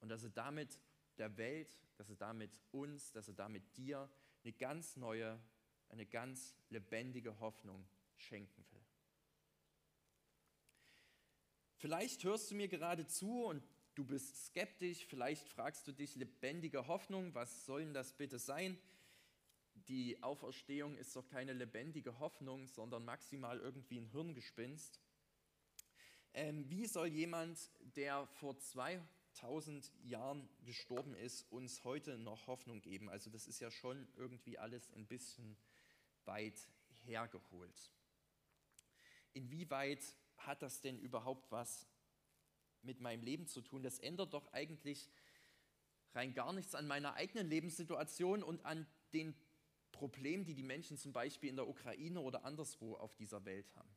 Und 0.00 0.08
dass 0.08 0.22
er 0.22 0.30
damit 0.30 0.78
der 1.18 1.36
Welt, 1.36 1.76
dass 1.96 2.08
er 2.08 2.16
damit 2.16 2.50
uns, 2.70 3.12
dass 3.12 3.28
er 3.28 3.34
damit 3.34 3.76
dir 3.76 4.10
eine 4.44 4.52
ganz 4.52 4.96
neue, 4.96 5.38
eine 5.88 6.06
ganz 6.06 6.54
lebendige 6.70 7.38
Hoffnung 7.40 7.86
schenken 8.16 8.64
will. 8.70 8.84
Vielleicht 11.76 12.24
hörst 12.24 12.50
du 12.50 12.56
mir 12.56 12.68
gerade 12.68 13.06
zu 13.06 13.44
und 13.44 13.62
du 13.94 14.04
bist 14.04 14.46
skeptisch, 14.46 15.06
vielleicht 15.06 15.48
fragst 15.48 15.86
du 15.86 15.92
dich 15.92 16.16
lebendige 16.16 16.88
Hoffnung, 16.88 17.34
was 17.34 17.66
soll 17.66 17.84
denn 17.84 17.94
das 17.94 18.12
bitte 18.12 18.38
sein? 18.38 18.76
Die 19.74 20.20
Auferstehung 20.22 20.96
ist 20.96 21.14
doch 21.14 21.28
keine 21.28 21.52
lebendige 21.52 22.18
Hoffnung, 22.18 22.66
sondern 22.66 23.04
maximal 23.04 23.60
irgendwie 23.60 23.98
ein 23.98 24.10
Hirngespinst. 24.10 25.00
Ähm, 26.34 26.68
wie 26.68 26.86
soll 26.86 27.06
jemand, 27.06 27.58
der 27.96 28.26
vor 28.26 28.58
2000 28.58 29.92
Jahren 30.02 30.48
gestorben 30.64 31.14
ist, 31.14 31.50
uns 31.52 31.84
heute 31.84 32.18
noch 32.18 32.48
Hoffnung 32.48 32.80
geben? 32.80 33.08
Also 33.08 33.30
das 33.30 33.46
ist 33.46 33.60
ja 33.60 33.70
schon 33.70 34.08
irgendwie 34.16 34.58
alles 34.58 34.90
ein 34.92 35.06
bisschen 35.06 35.56
weit 36.28 36.70
hergeholt. 37.04 37.92
Inwieweit 39.32 40.04
hat 40.36 40.62
das 40.62 40.80
denn 40.80 40.98
überhaupt 41.00 41.50
was 41.50 41.88
mit 42.82 43.00
meinem 43.00 43.22
Leben 43.22 43.48
zu 43.48 43.60
tun? 43.60 43.82
Das 43.82 43.98
ändert 43.98 44.32
doch 44.32 44.46
eigentlich 44.52 45.10
rein 46.14 46.32
gar 46.32 46.52
nichts 46.52 46.76
an 46.76 46.86
meiner 46.86 47.14
eigenen 47.14 47.48
Lebenssituation 47.48 48.42
und 48.44 48.64
an 48.64 48.86
den 49.12 49.34
Problemen, 49.90 50.44
die 50.44 50.54
die 50.54 50.62
Menschen 50.62 50.96
zum 50.96 51.12
Beispiel 51.12 51.50
in 51.50 51.56
der 51.56 51.68
Ukraine 51.68 52.20
oder 52.20 52.44
anderswo 52.44 52.94
auf 52.94 53.16
dieser 53.16 53.44
Welt 53.44 53.74
haben. 53.74 53.96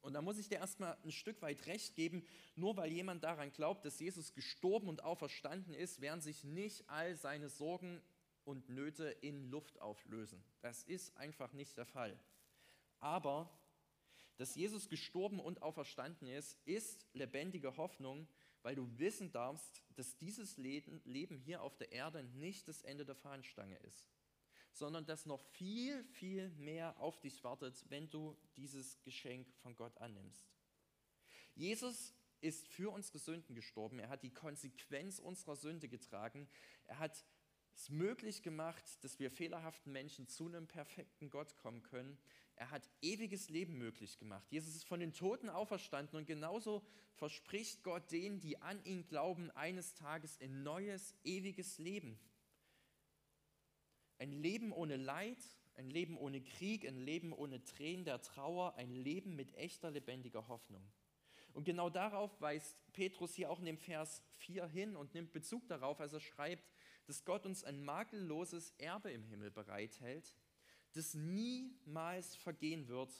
Und 0.00 0.14
da 0.14 0.22
muss 0.22 0.38
ich 0.38 0.48
dir 0.48 0.58
erstmal 0.58 0.96
ein 1.04 1.12
Stück 1.12 1.40
weit 1.42 1.66
recht 1.66 1.94
geben, 1.94 2.26
nur 2.56 2.76
weil 2.76 2.90
jemand 2.90 3.22
daran 3.22 3.52
glaubt, 3.52 3.84
dass 3.84 4.00
Jesus 4.00 4.32
gestorben 4.34 4.88
und 4.88 5.04
auferstanden 5.04 5.74
ist, 5.74 6.00
werden 6.00 6.20
sich 6.20 6.42
nicht 6.42 6.88
all 6.88 7.14
seine 7.14 7.48
Sorgen 7.48 8.02
und 8.44 8.68
Nöte 8.68 9.04
in 9.20 9.50
Luft 9.50 9.80
auflösen. 9.80 10.42
Das 10.60 10.82
ist 10.84 11.16
einfach 11.16 11.52
nicht 11.52 11.76
der 11.76 11.86
Fall. 11.86 12.18
Aber 12.98 13.50
dass 14.36 14.54
Jesus 14.54 14.88
gestorben 14.88 15.40
und 15.40 15.62
auferstanden 15.62 16.28
ist, 16.28 16.58
ist 16.64 17.06
lebendige 17.12 17.76
Hoffnung, 17.76 18.28
weil 18.62 18.74
du 18.74 18.98
wissen 18.98 19.30
darfst, 19.32 19.82
dass 19.96 20.16
dieses 20.16 20.56
Leben 20.56 21.38
hier 21.38 21.62
auf 21.62 21.76
der 21.76 21.92
Erde 21.92 22.24
nicht 22.24 22.68
das 22.68 22.82
Ende 22.82 23.04
der 23.04 23.14
Fahnenstange 23.14 23.76
ist, 23.78 24.10
sondern 24.72 25.04
dass 25.04 25.26
noch 25.26 25.42
viel, 25.42 26.04
viel 26.04 26.48
mehr 26.50 26.98
auf 26.98 27.20
dich 27.20 27.42
wartet, 27.44 27.84
wenn 27.88 28.08
du 28.08 28.36
dieses 28.56 29.00
Geschenk 29.02 29.52
von 29.58 29.76
Gott 29.76 29.98
annimmst. 29.98 30.48
Jesus 31.54 32.14
ist 32.40 32.66
für 32.66 32.90
unsere 32.90 33.18
Sünden 33.18 33.54
gestorben. 33.54 33.98
Er 33.98 34.08
hat 34.08 34.22
die 34.22 34.32
Konsequenz 34.34 35.18
unserer 35.18 35.56
Sünde 35.56 35.88
getragen. 35.88 36.48
Er 36.86 36.98
hat 36.98 37.24
es 37.74 37.90
möglich 37.90 38.42
gemacht, 38.42 38.84
dass 39.02 39.18
wir 39.18 39.30
fehlerhaften 39.30 39.92
Menschen 39.92 40.28
zu 40.28 40.46
einem 40.46 40.66
perfekten 40.66 41.30
Gott 41.30 41.56
kommen 41.56 41.82
können. 41.82 42.18
Er 42.56 42.70
hat 42.70 42.88
ewiges 43.00 43.48
Leben 43.48 43.78
möglich 43.78 44.18
gemacht. 44.18 44.46
Jesus 44.50 44.76
ist 44.76 44.84
von 44.84 45.00
den 45.00 45.12
Toten 45.12 45.48
auferstanden 45.48 46.18
und 46.18 46.26
genauso 46.26 46.84
verspricht 47.14 47.82
Gott 47.82 48.10
denen, 48.12 48.40
die 48.40 48.58
an 48.58 48.82
ihn 48.84 49.06
glauben, 49.06 49.50
eines 49.52 49.94
Tages 49.94 50.38
ein 50.40 50.62
neues, 50.62 51.14
ewiges 51.24 51.78
Leben. 51.78 52.18
Ein 54.18 54.32
Leben 54.32 54.72
ohne 54.72 54.96
Leid, 54.96 55.38
ein 55.74 55.90
Leben 55.90 56.16
ohne 56.16 56.42
Krieg, 56.42 56.86
ein 56.86 56.98
Leben 56.98 57.32
ohne 57.32 57.64
Tränen 57.64 58.04
der 58.04 58.20
Trauer, 58.20 58.74
ein 58.76 58.92
Leben 58.92 59.34
mit 59.34 59.54
echter, 59.54 59.90
lebendiger 59.90 60.46
Hoffnung. 60.48 60.82
Und 61.54 61.64
genau 61.64 61.90
darauf 61.90 62.40
weist 62.40 62.76
Petrus 62.92 63.34
hier 63.34 63.50
auch 63.50 63.58
in 63.58 63.66
dem 63.66 63.78
Vers 63.78 64.22
4 64.36 64.66
hin 64.68 64.96
und 64.96 65.14
nimmt 65.14 65.32
Bezug 65.32 65.66
darauf, 65.66 66.00
als 66.00 66.12
er 66.12 66.20
schreibt, 66.20 66.70
dass 67.06 67.24
Gott 67.24 67.46
uns 67.46 67.64
ein 67.64 67.84
makelloses 67.84 68.72
Erbe 68.78 69.10
im 69.10 69.24
Himmel 69.24 69.50
bereithält, 69.50 70.34
das 70.92 71.14
niemals 71.14 72.36
vergehen 72.36 72.88
wird 72.88 73.12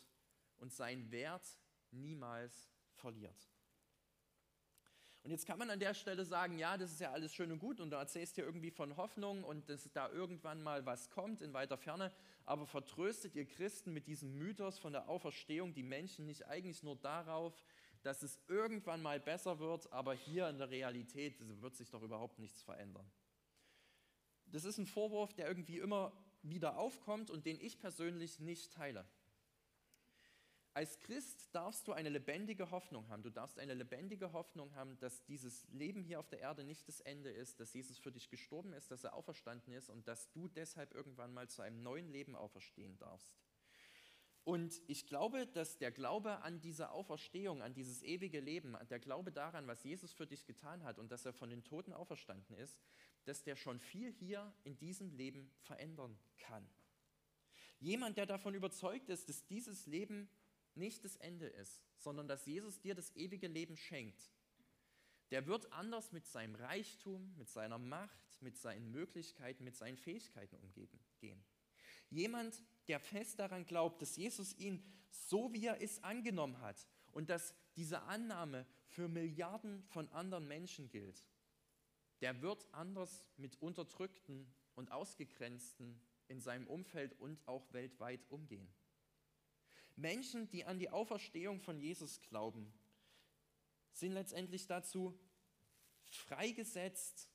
und 0.58 0.72
seinen 0.72 1.10
Wert 1.10 1.46
niemals 1.90 2.70
verliert. 2.92 3.52
Und 5.24 5.30
jetzt 5.30 5.46
kann 5.46 5.58
man 5.58 5.70
an 5.70 5.78
der 5.78 5.94
Stelle 5.94 6.24
sagen, 6.24 6.58
ja, 6.58 6.76
das 6.76 6.90
ist 6.90 7.00
ja 7.00 7.12
alles 7.12 7.32
schön 7.32 7.52
und 7.52 7.60
gut 7.60 7.80
und 7.80 7.90
du 7.90 7.96
erzählst 7.96 8.36
dir 8.36 8.42
irgendwie 8.42 8.72
von 8.72 8.96
Hoffnung 8.96 9.44
und 9.44 9.68
dass 9.68 9.88
da 9.92 10.10
irgendwann 10.10 10.62
mal 10.62 10.84
was 10.84 11.10
kommt 11.10 11.42
in 11.42 11.52
weiter 11.52 11.78
Ferne, 11.78 12.12
aber 12.44 12.66
vertröstet 12.66 13.36
ihr 13.36 13.46
Christen 13.46 13.92
mit 13.92 14.08
diesem 14.08 14.36
Mythos 14.36 14.80
von 14.80 14.92
der 14.92 15.08
Auferstehung 15.08 15.74
die 15.74 15.84
Menschen 15.84 16.26
nicht 16.26 16.48
eigentlich 16.48 16.82
nur 16.82 16.96
darauf, 16.96 17.54
dass 18.02 18.24
es 18.24 18.40
irgendwann 18.48 19.00
mal 19.00 19.20
besser 19.20 19.60
wird, 19.60 19.92
aber 19.92 20.12
hier 20.12 20.48
in 20.48 20.58
der 20.58 20.70
Realität 20.70 21.36
wird 21.60 21.76
sich 21.76 21.88
doch 21.88 22.02
überhaupt 22.02 22.40
nichts 22.40 22.60
verändern. 22.60 23.08
Das 24.52 24.64
ist 24.64 24.78
ein 24.78 24.87
Vorwurf, 24.87 25.32
der 25.32 25.49
irgendwie 25.49 25.78
immer 25.78 26.12
wieder 26.42 26.76
aufkommt 26.78 27.30
und 27.30 27.47
den 27.47 27.61
ich 27.61 27.78
persönlich 27.78 28.38
nicht 28.38 28.73
teile. 28.73 29.06
Als 30.75 30.99
Christ 31.00 31.54
darfst 31.54 31.87
du 31.87 31.92
eine 31.92 32.09
lebendige 32.09 32.71
Hoffnung 32.71 33.09
haben. 33.09 33.23
Du 33.23 33.30
darfst 33.30 33.59
eine 33.59 33.75
lebendige 33.75 34.32
Hoffnung 34.32 34.75
haben, 34.75 34.99
dass 35.00 35.23
dieses 35.25 35.66
Leben 35.68 36.02
hier 36.02 36.18
auf 36.18 36.28
der 36.28 36.40
Erde 36.40 36.64
nicht 36.64 36.88
das 36.88 37.00
Ende 37.00 37.30
ist, 37.30 37.61
dass 37.61 37.75
Jesus 37.75 37.99
für 37.99 38.11
dich 38.11 38.30
gestorben 38.30 38.73
ist, 38.73 38.90
dass 38.90 39.04
er 39.04 39.14
auferstanden 39.14 39.75
ist 39.75 39.90
und 39.90 40.09
dass 40.09 40.30
du 40.32 40.49
deshalb 40.49 40.94
irgendwann 40.94 41.35
mal 41.35 41.49
zu 41.49 41.61
einem 41.61 41.82
neuen 41.82 42.09
Leben 42.09 42.35
auferstehen 42.35 42.97
darfst. 42.97 43.35
Und 44.44 44.82
ich 44.88 45.06
glaube, 45.06 45.47
dass 45.47 45.78
der 45.78 45.92
Glaube 45.92 46.40
an 46.42 46.61
diese 46.61 46.90
Auferstehung, 46.90 47.62
an 47.62 47.75
dieses 47.75 48.02
ewige 48.02 48.40
Leben, 48.40 48.76
der 48.90 48.99
Glaube 48.99 49.30
daran, 49.30 49.66
was 49.66 49.85
Jesus 49.85 50.12
für 50.12 50.26
dich 50.26 50.47
getan 50.47 50.85
hat 50.85 50.99
und 50.99 51.12
dass 51.12 51.26
er 51.26 51.32
von 51.32 51.50
den 51.50 51.64
Toten 51.64 51.92
auferstanden 51.92 52.56
ist, 52.56 52.80
dass 53.25 53.43
der 53.43 53.57
schon 53.57 53.79
viel 53.79 54.12
hier 54.12 54.52
in 54.64 54.76
diesem 54.79 55.12
Leben 55.12 55.50
verändern 55.62 56.19
kann. 56.38 56.69
Jemand, 57.81 58.17
der 58.17 58.26
davon 58.26 58.55
überzeugt 58.55 59.09
ist, 59.09 59.29
dass 59.29 59.47
dieses 59.47 59.87
Leben 59.87 60.29
nicht 60.75 61.05
das 61.05 61.17
Ende 61.17 61.47
ist, 61.47 61.83
sondern 61.99 62.29
dass 62.29 62.47
Jesus 62.47 62.81
dir 62.81 62.95
das 62.95 63.14
ewige 63.17 63.49
Leben 63.49 63.76
schenkt, 63.76 64.31
der 65.31 65.47
wird 65.47 65.73
anders 65.73 66.12
mit 66.12 66.26
seinem 66.26 66.55
Reichtum, 66.55 67.35
mit 67.38 67.49
seiner 67.49 67.79
Macht, 67.79 68.43
mit 68.43 68.57
seinen 68.57 68.91
Möglichkeiten, 68.91 69.64
mit 69.64 69.75
seinen 69.76 69.97
Fähigkeiten 69.97 70.57
umgehen. 70.57 71.43
Jemand, 72.11 72.62
der 72.88 73.00
fest 73.00 73.38
daran 73.38 73.64
glaubt, 73.64 74.02
dass 74.02 74.17
Jesus 74.17 74.55
ihn 74.59 74.85
so 75.11 75.52
wie 75.52 75.67
er 75.67 75.81
ist 75.81 76.05
angenommen 76.05 76.61
hat 76.61 76.87
und 77.12 77.31
dass 77.31 77.55
diese 77.76 78.02
Annahme 78.02 78.67
für 78.87 79.09
Milliarden 79.09 79.83
von 79.85 80.09
anderen 80.11 80.47
Menschen 80.47 80.91
gilt, 80.91 81.25
der 82.23 82.41
wird 82.41 82.67
anders 82.73 83.26
mit 83.37 83.61
Unterdrückten 83.61 84.47
und 84.76 84.91
Ausgegrenzten 84.93 86.00
in 86.29 86.41
seinem 86.41 86.69
Umfeld 86.69 87.19
und 87.21 87.47
auch 87.47 87.71
weltweit 87.73 88.25
umgehen. 88.31 88.73
Menschen, 89.97 90.49
die 90.49 90.64
an 90.64 90.79
die 90.79 90.88
Auferstehung 90.88 91.61
von 91.61 91.79
Jesus 91.79 92.21
glauben, 92.21 92.73
sind 93.93 94.12
letztendlich 94.12 94.67
dazu 94.67 95.19
freigesetzt, 96.05 97.29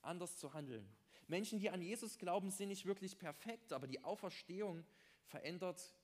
anders 0.00 0.36
zu 0.38 0.52
handeln. 0.54 0.88
Menschen, 1.28 1.58
die 1.58 1.70
an 1.70 1.82
Jesus 1.82 2.18
glauben, 2.18 2.50
sind 2.50 2.68
nicht 2.68 2.86
wirklich 2.86 3.18
perfekt, 3.18 3.72
aber 3.72 3.86
die 3.86 4.02
Auferstehung 4.02 4.84
verändert 5.26 5.94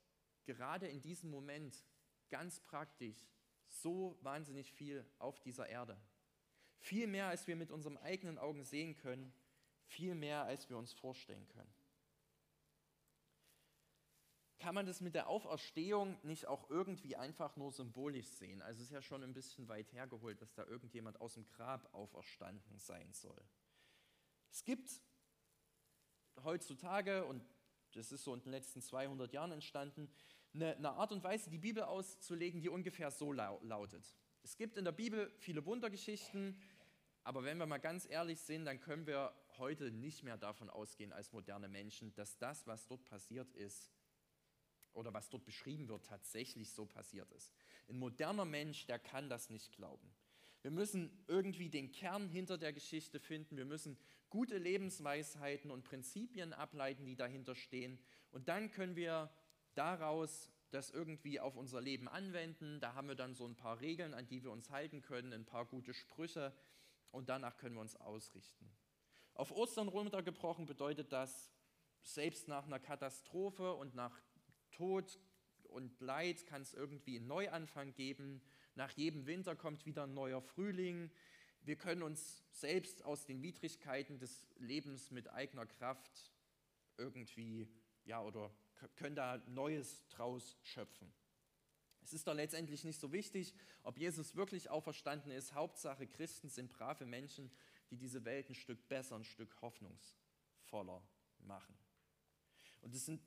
gerade 0.45 0.89
in 0.89 1.01
diesem 1.03 1.31
Moment 1.31 1.85
ganz 2.29 2.61
praktisch 2.61 3.19
so 3.67 4.19
wahnsinnig 4.23 4.73
viel 4.73 5.05
auf 5.19 5.41
dieser 5.41 5.69
Erde. 5.69 6.01
Viel 6.81 7.07
mehr, 7.07 7.29
als 7.29 7.47
wir 7.47 7.57
mit 7.57 7.71
unseren 7.71 7.99
eigenen 7.99 8.39
Augen 8.39 8.65
sehen 8.65 8.97
können, 8.97 9.33
viel 9.85 10.15
mehr, 10.15 10.45
als 10.45 10.69
wir 10.69 10.77
uns 10.77 10.93
vorstellen 10.93 11.47
können. 11.49 11.73
Kann 14.59 14.75
man 14.75 14.85
das 14.85 15.01
mit 15.01 15.15
der 15.15 15.29
Auferstehung 15.29 16.19
nicht 16.23 16.47
auch 16.47 16.69
irgendwie 16.69 17.17
einfach 17.17 17.57
nur 17.57 17.73
symbolisch 17.73 18.27
sehen? 18.27 18.61
Also 18.61 18.81
es 18.81 18.89
ist 18.89 18.93
ja 18.93 19.01
schon 19.01 19.23
ein 19.23 19.33
bisschen 19.33 19.69
weit 19.69 19.91
hergeholt, 19.93 20.41
dass 20.43 20.53
da 20.53 20.65
irgendjemand 20.65 21.21
aus 21.21 21.35
dem 21.35 21.49
Grab 21.49 21.93
auferstanden 21.95 22.79
sein 22.79 23.11
soll. 23.13 23.43
Es 24.51 24.63
gibt 24.65 25.01
heutzutage, 26.45 27.25
und 27.25 27.43
das 27.93 28.13
ist 28.13 28.25
so 28.25 28.35
in 28.35 28.41
den 28.41 28.53
letzten 28.53 28.83
200 28.83 29.33
Jahren 29.33 29.53
entstanden, 29.53 30.11
eine, 30.53 30.77
eine 30.77 30.91
Art 30.91 31.13
und 31.13 31.23
Weise, 31.25 31.49
die 31.49 31.59
Bibel 31.59 31.83
auszulegen, 31.85 32.61
die 32.61 32.69
ungefähr 32.69 33.11
so 33.11 33.33
lautet. 33.33 34.15
Es 34.43 34.57
gibt 34.57 34.77
in 34.77 34.85
der 34.85 34.93
Bibel 34.93 35.33
viele 35.39 35.65
Wundergeschichten, 35.65 36.61
aber 37.31 37.45
wenn 37.45 37.59
wir 37.59 37.67
mal 37.67 37.79
ganz 37.79 38.09
ehrlich 38.11 38.41
sind, 38.41 38.65
dann 38.65 38.81
können 38.81 39.07
wir 39.07 39.33
heute 39.57 39.93
nicht 39.93 40.25
mehr 40.25 40.37
davon 40.37 40.69
ausgehen 40.69 41.13
als 41.13 41.31
moderne 41.31 41.69
Menschen, 41.69 42.13
dass 42.17 42.37
das, 42.39 42.67
was 42.67 42.89
dort 42.89 43.05
passiert 43.05 43.53
ist, 43.53 43.93
oder 44.95 45.15
was 45.15 45.31
dort 45.31 45.45
beschrieben 45.45 45.87
wird, 45.87 46.05
tatsächlich 46.05 46.73
so 46.73 46.87
passiert 46.87 47.31
ist. 47.31 47.55
Ein 47.89 48.01
moderner 48.01 48.45
Mensch, 48.45 48.85
der 48.87 48.99
kann 48.99 49.29
das 49.29 49.49
nicht 49.49 49.71
glauben. 49.71 50.13
Wir 50.63 50.73
müssen 50.73 51.25
irgendwie 51.29 51.69
den 51.69 51.93
Kern 51.93 52.29
hinter 52.29 52.59
der 52.59 52.73
Geschichte 52.73 53.21
finden. 53.21 53.57
Wir 53.57 53.65
müssen 53.65 53.97
gute 54.29 54.59
Lebensweisheiten 54.59 55.71
und 55.71 55.85
Prinzipien 55.85 56.53
ableiten, 56.53 57.07
die 57.07 57.15
dahinter 57.15 57.55
stehen. 57.55 58.01
Und 58.33 58.49
dann 58.49 58.73
können 58.73 58.97
wir 58.97 59.33
daraus 59.75 60.51
das 60.73 60.91
irgendwie 60.91 61.39
auf 61.39 61.55
unser 61.55 61.81
Leben 61.81 62.09
anwenden. 62.09 62.81
Da 62.81 62.95
haben 62.95 63.07
wir 63.07 63.15
dann 63.15 63.37
so 63.37 63.47
ein 63.47 63.55
paar 63.55 63.81
Regeln, 63.81 64.15
an 64.15 64.27
die 64.27 64.43
wir 64.43 64.51
uns 64.51 64.71
halten 64.71 65.01
können, 65.01 65.33
ein 65.33 65.45
paar 65.45 65.65
gute 65.65 65.95
Sprüche 65.95 66.53
und 67.11 67.29
danach 67.29 67.57
können 67.57 67.75
wir 67.75 67.81
uns 67.81 67.97
ausrichten. 67.97 68.71
Auf 69.35 69.53
Ostern 69.53 69.89
runtergebrochen 69.89 70.67
bedeutet 70.67 71.13
das, 71.13 71.51
selbst 72.03 72.49
nach 72.49 72.67
einer 72.67 72.79
Katastrophe 72.79 73.75
und 73.75 73.95
nach 73.95 74.21
Tod 74.71 75.19
und 75.65 76.01
Leid 76.01 76.47
kann 76.47 76.63
es 76.63 76.75
irgendwie 76.75 77.17
einen 77.17 77.27
Neuanfang 77.27 77.93
geben. 77.95 78.43
Nach 78.75 78.91
jedem 78.93 79.27
Winter 79.27 79.55
kommt 79.57 79.87
wieder 79.87 80.05
ein 80.05 80.15
neuer 80.15 80.41
Frühling. 80.41 81.11
Wir 81.63 81.77
können 81.77 82.03
uns 82.03 82.43
selbst 82.51 83.05
aus 83.05 83.27
den 83.27 83.43
Widrigkeiten 83.43 84.19
des 84.19 84.47
Lebens 84.57 85.11
mit 85.11 85.31
eigener 85.31 85.67
Kraft 85.67 86.33
irgendwie, 86.97 87.69
ja, 88.05 88.23
oder 88.23 88.51
können 88.97 89.17
da 89.17 89.39
Neues 89.47 90.07
draus 90.09 90.57
schöpfen. 90.63 91.13
Es 92.03 92.13
ist 92.13 92.27
doch 92.27 92.35
letztendlich 92.35 92.85
nicht 92.85 93.01
so 93.01 93.13
wichtig, 93.13 93.55
ob 93.83 93.99
Jesus 93.99 94.35
wirklich 94.37 94.71
auferstanden 94.71 95.31
ist. 95.31 95.55
Hauptsache, 95.55 96.07
Christen 96.07 96.49
sind 96.49 96.71
brave 96.71 97.07
Menschen, 97.07 97.51
die 97.91 97.97
diese 97.97 98.25
Welt 98.25 98.49
ein 98.49 98.55
Stück 98.55 98.89
besser, 98.89 99.17
ein 99.17 99.25
Stück 99.25 99.61
hoffnungsvoller 99.61 101.03
machen. 101.41 101.75
Und 102.81 102.95
es 102.95 103.07
sind 103.07 103.21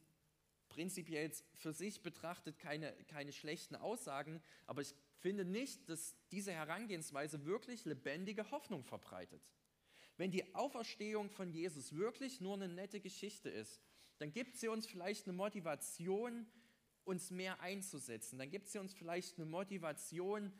prinzipiell 0.69 1.31
für 1.53 1.71
sich 1.71 2.01
betrachtet 2.01 2.57
keine, 2.57 2.91
keine 3.05 3.31
schlechten 3.31 3.75
Aussagen, 3.75 4.41
aber 4.65 4.81
ich 4.81 4.95
finde 5.19 5.45
nicht, 5.45 5.87
dass 5.87 6.15
diese 6.31 6.51
Herangehensweise 6.51 7.45
wirklich 7.45 7.85
lebendige 7.85 8.49
Hoffnung 8.49 8.83
verbreitet. 8.83 9.41
Wenn 10.17 10.31
die 10.31 10.55
Auferstehung 10.55 11.29
von 11.29 11.51
Jesus 11.51 11.93
wirklich 11.95 12.41
nur 12.41 12.55
eine 12.55 12.67
nette 12.67 12.99
Geschichte 12.99 13.49
ist, 13.49 13.81
dann 14.17 14.31
gibt 14.31 14.57
sie 14.57 14.67
uns 14.67 14.85
vielleicht 14.85 15.25
eine 15.25 15.33
Motivation, 15.33 16.45
uns 17.05 17.31
mehr 17.31 17.59
einzusetzen. 17.59 18.37
Dann 18.39 18.49
gibt 18.49 18.67
sie 18.67 18.79
uns 18.79 18.93
vielleicht 18.93 19.37
eine 19.37 19.45
Motivation, 19.45 20.51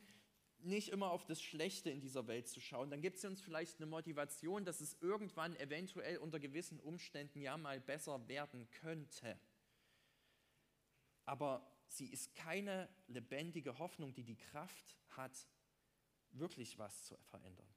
nicht 0.60 0.90
immer 0.90 1.12
auf 1.12 1.26
das 1.26 1.42
Schlechte 1.42 1.90
in 1.90 2.00
dieser 2.00 2.28
Welt 2.28 2.48
zu 2.48 2.62
schauen. 2.62 2.90
Dann 2.90 3.02
gibt 3.02 3.18
sie 3.18 3.28
uns 3.28 3.42
vielleicht 3.42 3.78
eine 3.78 3.86
Motivation, 3.86 4.66
dass 4.66 4.82
es 4.82 4.98
irgendwann 5.02 5.56
eventuell 5.58 6.18
unter 6.18 6.40
gewissen 6.40 6.80
Umständen 6.80 7.42
ja 7.42 7.58
mal 7.58 7.80
besser 7.80 8.28
werden 8.28 8.70
könnte. 8.72 9.38
Aber 11.26 11.70
sie 11.88 12.08
ist 12.08 12.34
keine 12.36 12.90
lebendige 13.08 13.78
Hoffnung, 13.78 14.14
die 14.14 14.24
die 14.24 14.38
Kraft 14.38 14.98
hat, 15.10 15.48
wirklich 16.32 16.78
was 16.80 17.06
zu 17.06 17.18
verändern. 17.30 17.68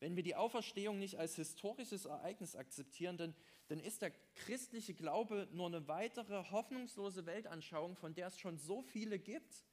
Wenn 0.00 0.14
wir 0.14 0.22
die 0.22 0.36
Auferstehung 0.36 0.98
nicht 0.98 1.18
als 1.18 1.36
historisches 1.36 2.04
Ereignis 2.04 2.54
akzeptieren, 2.54 3.16
dann, 3.16 3.34
dann 3.66 3.80
ist 3.80 4.02
der 4.02 4.12
christliche 4.34 4.94
Glaube 4.94 5.48
nur 5.52 5.66
eine 5.66 5.88
weitere 5.88 6.50
hoffnungslose 6.50 7.26
Weltanschauung, 7.26 7.96
von 7.96 8.14
der 8.14 8.28
es 8.28 8.38
schon 8.38 8.58
so 8.58 8.82
viele 8.82 9.18
gibt, 9.18 9.64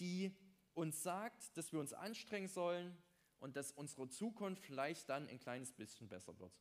die 0.00 0.36
uns 0.74 1.02
sagt, 1.02 1.56
dass 1.56 1.72
wir 1.72 1.78
uns 1.78 1.92
anstrengen 1.92 2.48
sollen 2.48 2.96
und 3.38 3.56
dass 3.56 3.70
unsere 3.70 4.08
Zukunft 4.08 4.64
vielleicht 4.64 5.08
dann 5.08 5.28
ein 5.28 5.38
kleines 5.38 5.72
bisschen 5.72 6.08
besser 6.08 6.38
wird. 6.40 6.52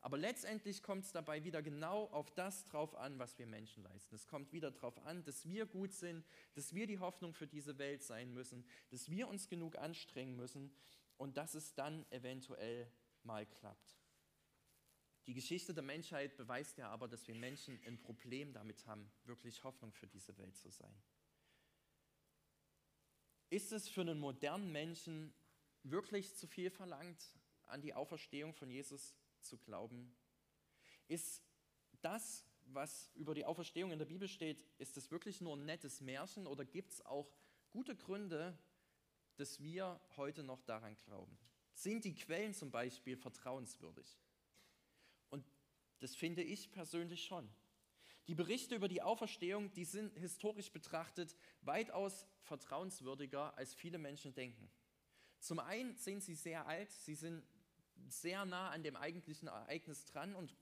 Aber 0.00 0.18
letztendlich 0.18 0.82
kommt 0.82 1.04
es 1.04 1.12
dabei 1.12 1.44
wieder 1.44 1.62
genau 1.62 2.06
auf 2.06 2.32
das 2.32 2.64
drauf 2.64 2.96
an, 2.96 3.20
was 3.20 3.38
wir 3.38 3.46
Menschen 3.46 3.84
leisten. 3.84 4.16
Es 4.16 4.26
kommt 4.26 4.52
wieder 4.52 4.72
darauf 4.72 4.98
an, 5.06 5.22
dass 5.22 5.46
wir 5.46 5.64
gut 5.64 5.92
sind, 5.92 6.26
dass 6.54 6.74
wir 6.74 6.88
die 6.88 6.98
Hoffnung 6.98 7.34
für 7.34 7.46
diese 7.46 7.78
Welt 7.78 8.02
sein 8.02 8.34
müssen, 8.34 8.64
dass 8.90 9.08
wir 9.08 9.28
uns 9.28 9.48
genug 9.48 9.78
anstrengen 9.78 10.34
müssen 10.34 10.74
und 11.16 11.36
dass 11.36 11.54
es 11.54 11.74
dann 11.74 12.04
eventuell 12.10 12.90
mal 13.22 13.46
klappt. 13.46 13.98
Die 15.26 15.34
Geschichte 15.34 15.72
der 15.72 15.84
Menschheit 15.84 16.36
beweist 16.36 16.78
ja 16.78 16.88
aber, 16.88 17.06
dass 17.06 17.26
wir 17.28 17.34
Menschen 17.34 17.80
ein 17.86 18.00
Problem 18.00 18.52
damit 18.52 18.86
haben, 18.86 19.10
wirklich 19.24 19.62
Hoffnung 19.62 19.92
für 19.92 20.08
diese 20.08 20.36
Welt 20.36 20.56
zu 20.56 20.70
sein. 20.70 20.94
Ist 23.48 23.70
es 23.70 23.88
für 23.88 24.00
einen 24.00 24.18
modernen 24.18 24.72
Menschen 24.72 25.32
wirklich 25.84 26.34
zu 26.36 26.46
viel 26.46 26.70
verlangt, 26.70 27.22
an 27.66 27.82
die 27.82 27.94
Auferstehung 27.94 28.52
von 28.54 28.70
Jesus 28.70 29.14
zu 29.40 29.58
glauben? 29.58 30.12
Ist 31.06 31.42
das, 32.00 32.44
was 32.66 33.10
über 33.14 33.34
die 33.34 33.44
Auferstehung 33.44 33.92
in 33.92 33.98
der 33.98 34.06
Bibel 34.06 34.26
steht, 34.26 34.64
ist 34.78 34.96
das 34.96 35.10
wirklich 35.10 35.40
nur 35.40 35.56
ein 35.56 35.64
nettes 35.64 36.00
Märchen 36.00 36.46
oder 36.46 36.64
gibt 36.64 36.92
es 36.92 37.04
auch 37.04 37.30
gute 37.70 37.94
Gründe, 37.94 38.58
dass 39.36 39.60
wir 39.62 40.00
heute 40.16 40.42
noch 40.42 40.62
daran 40.62 40.96
glauben? 41.04 41.38
Sind 41.74 42.04
die 42.04 42.14
Quellen 42.14 42.54
zum 42.54 42.70
Beispiel 42.70 43.16
vertrauenswürdig? 43.16 44.18
Und 45.30 45.44
das 46.00 46.14
finde 46.14 46.42
ich 46.42 46.70
persönlich 46.72 47.24
schon. 47.24 47.48
Die 48.28 48.34
Berichte 48.34 48.76
über 48.76 48.88
die 48.88 49.02
Auferstehung, 49.02 49.72
die 49.72 49.84
sind 49.84 50.16
historisch 50.16 50.70
betrachtet 50.70 51.36
weitaus 51.62 52.26
vertrauenswürdiger, 52.42 53.56
als 53.56 53.74
viele 53.74 53.98
Menschen 53.98 54.32
denken. 54.34 54.70
Zum 55.40 55.58
einen 55.58 55.96
sind 55.96 56.22
sie 56.22 56.36
sehr 56.36 56.66
alt, 56.66 56.90
sie 56.90 57.16
sind 57.16 57.44
sehr 58.06 58.44
nah 58.44 58.70
an 58.70 58.84
dem 58.84 58.94
eigentlichen 58.94 59.48
Ereignis 59.48 60.04
dran 60.04 60.34
und 60.36 60.54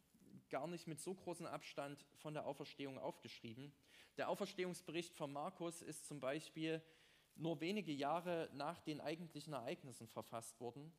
gar 0.49 0.67
nicht 0.67 0.87
mit 0.87 1.01
so 1.01 1.15
großem 1.15 1.47
Abstand 1.47 2.05
von 2.17 2.33
der 2.33 2.47
Auferstehung 2.47 2.99
aufgeschrieben. 2.99 3.73
Der 4.17 4.29
Auferstehungsbericht 4.29 5.15
von 5.15 5.33
Markus 5.33 5.83
ist 5.83 6.07
zum 6.07 6.21
Beispiel 6.21 6.83
nur 7.37 7.61
wenige 7.61 7.93
Jahre 7.93 8.51
nach 8.53 8.81
den 8.81 9.01
eigentlichen 9.01 9.53
Ereignissen 9.53 10.09
verfasst 10.09 10.61
worden. 10.61 10.93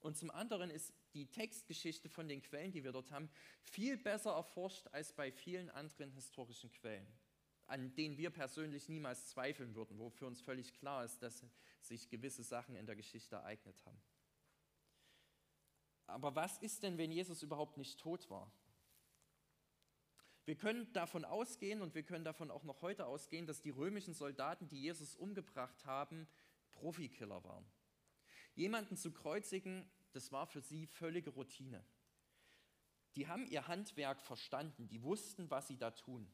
Und 0.00 0.16
zum 0.16 0.30
anderen 0.30 0.70
ist 0.70 0.92
die 1.14 1.26
Textgeschichte 1.26 2.08
von 2.08 2.28
den 2.28 2.42
Quellen, 2.42 2.70
die 2.70 2.84
wir 2.84 2.92
dort 2.92 3.10
haben, 3.10 3.30
viel 3.62 3.96
besser 3.96 4.32
erforscht 4.32 4.86
als 4.92 5.12
bei 5.12 5.32
vielen 5.32 5.70
anderen 5.70 6.12
historischen 6.12 6.70
Quellen, 6.70 7.06
an 7.66 7.94
denen 7.94 8.16
wir 8.16 8.30
persönlich 8.30 8.88
niemals 8.88 9.26
zweifeln 9.26 9.74
würden, 9.74 9.98
wo 9.98 10.10
für 10.10 10.26
uns 10.26 10.40
völlig 10.40 10.74
klar 10.74 11.04
ist, 11.04 11.22
dass 11.22 11.44
sich 11.80 12.08
gewisse 12.08 12.44
Sachen 12.44 12.76
in 12.76 12.86
der 12.86 12.96
Geschichte 12.96 13.36
ereignet 13.36 13.84
haben. 13.84 14.00
Aber 16.06 16.34
was 16.36 16.58
ist 16.58 16.82
denn, 16.82 16.98
wenn 16.98 17.10
Jesus 17.10 17.42
überhaupt 17.42 17.76
nicht 17.76 17.98
tot 17.98 18.30
war? 18.30 18.52
Wir 20.46 20.54
können 20.54 20.92
davon 20.92 21.24
ausgehen 21.24 21.82
und 21.82 21.96
wir 21.96 22.04
können 22.04 22.24
davon 22.24 22.52
auch 22.52 22.62
noch 22.62 22.80
heute 22.80 23.06
ausgehen, 23.06 23.46
dass 23.46 23.62
die 23.62 23.70
römischen 23.70 24.14
Soldaten, 24.14 24.68
die 24.68 24.80
Jesus 24.80 25.16
umgebracht 25.16 25.84
haben, 25.84 26.28
Profikiller 26.70 27.42
waren. 27.42 27.66
Jemanden 28.54 28.96
zu 28.96 29.10
kreuzigen, 29.10 29.90
das 30.12 30.30
war 30.30 30.46
für 30.46 30.60
sie 30.60 30.86
völlige 30.86 31.30
Routine. 31.30 31.84
Die 33.16 33.26
haben 33.26 33.46
ihr 33.48 33.66
Handwerk 33.66 34.22
verstanden, 34.22 34.86
die 34.86 35.02
wussten, 35.02 35.50
was 35.50 35.66
sie 35.66 35.76
da 35.76 35.90
tun. 35.90 36.30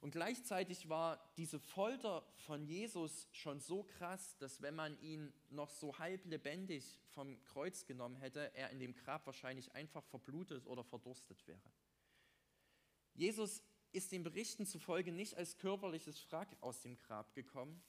Und 0.00 0.10
gleichzeitig 0.10 0.88
war 0.88 1.32
diese 1.36 1.60
Folter 1.60 2.26
von 2.38 2.66
Jesus 2.66 3.28
schon 3.32 3.60
so 3.60 3.84
krass, 3.84 4.36
dass 4.38 4.62
wenn 4.62 4.74
man 4.74 5.00
ihn 5.00 5.32
noch 5.50 5.70
so 5.70 5.96
halb 5.98 6.24
lebendig 6.26 6.98
vom 7.10 7.40
Kreuz 7.44 7.86
genommen 7.86 8.16
hätte, 8.16 8.52
er 8.54 8.70
in 8.70 8.80
dem 8.80 8.94
Grab 8.94 9.26
wahrscheinlich 9.26 9.72
einfach 9.74 10.04
verblutet 10.04 10.66
oder 10.66 10.82
verdurstet 10.82 11.46
wäre. 11.46 11.70
Jesus 13.16 13.62
ist 13.92 14.12
den 14.12 14.22
Berichten 14.22 14.66
zufolge 14.66 15.10
nicht 15.10 15.36
als 15.36 15.56
körperliches 15.56 16.30
Wrack 16.30 16.56
aus 16.60 16.82
dem 16.82 16.98
Grab 16.98 17.34
gekommen, 17.34 17.82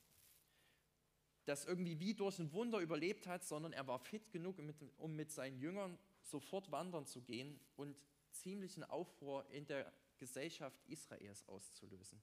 das 1.46 1.66
irgendwie 1.66 2.00
wie 2.00 2.14
durch 2.14 2.40
ein 2.40 2.52
Wunder 2.54 2.80
überlebt 2.80 3.28
hat, 3.28 3.44
sondern 3.44 3.74
er 3.74 3.88
war 3.88 4.00
fit 4.00 4.32
genug, 4.32 4.58
um 4.98 5.16
mit 5.16 5.32
seinen 5.32 5.60
Jüngern 5.60 5.98
sofort 6.22 6.72
wandern 6.72 7.06
zu 7.06 7.22
gehen 7.22 7.60
und 7.76 7.98
ziemlichen 8.32 8.84
Aufruhr 8.84 9.46
in 9.50 9.66
der 9.66 9.92
Gesellschaft 10.18 10.82
Israels 10.88 11.48
auszulösen. 11.48 12.22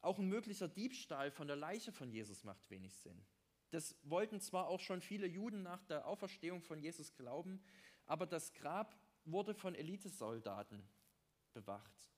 Auch 0.00 0.18
ein 0.18 0.28
möglicher 0.28 0.68
Diebstahl 0.68 1.30
von 1.30 1.48
der 1.48 1.56
Leiche 1.56 1.92
von 1.92 2.10
Jesus 2.10 2.44
macht 2.44 2.70
wenig 2.70 2.94
Sinn. 2.94 3.24
Das 3.70 3.96
wollten 4.04 4.40
zwar 4.40 4.68
auch 4.68 4.80
schon 4.80 5.00
viele 5.00 5.26
Juden 5.26 5.62
nach 5.62 5.82
der 5.84 6.06
Auferstehung 6.06 6.62
von 6.62 6.80
Jesus 6.80 7.14
glauben, 7.14 7.60
aber 8.06 8.26
das 8.26 8.52
Grab 8.52 8.96
wurde 9.24 9.54
von 9.54 9.74
Elitesoldaten 9.74 10.88
bewacht. 11.56 12.10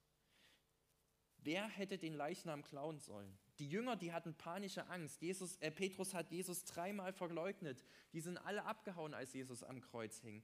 Wer 1.39 1.69
hätte 1.69 1.99
den 1.99 2.15
Leichnam 2.15 2.63
klauen 2.63 2.99
sollen? 2.99 3.39
Die 3.59 3.69
Jünger, 3.69 3.97
die 3.97 4.13
hatten 4.13 4.35
panische 4.35 4.87
Angst. 4.89 5.23
Jesus, 5.23 5.57
äh, 5.57 5.71
Petrus 5.71 6.13
hat 6.13 6.31
Jesus 6.31 6.65
dreimal 6.65 7.13
verleugnet. 7.13 7.85
Die 8.13 8.21
sind 8.21 8.39
alle 8.39 8.65
abgehauen, 8.65 9.15
als 9.15 9.33
Jesus 9.33 9.63
am 9.63 9.81
Kreuz 9.81 10.21
hing 10.21 10.43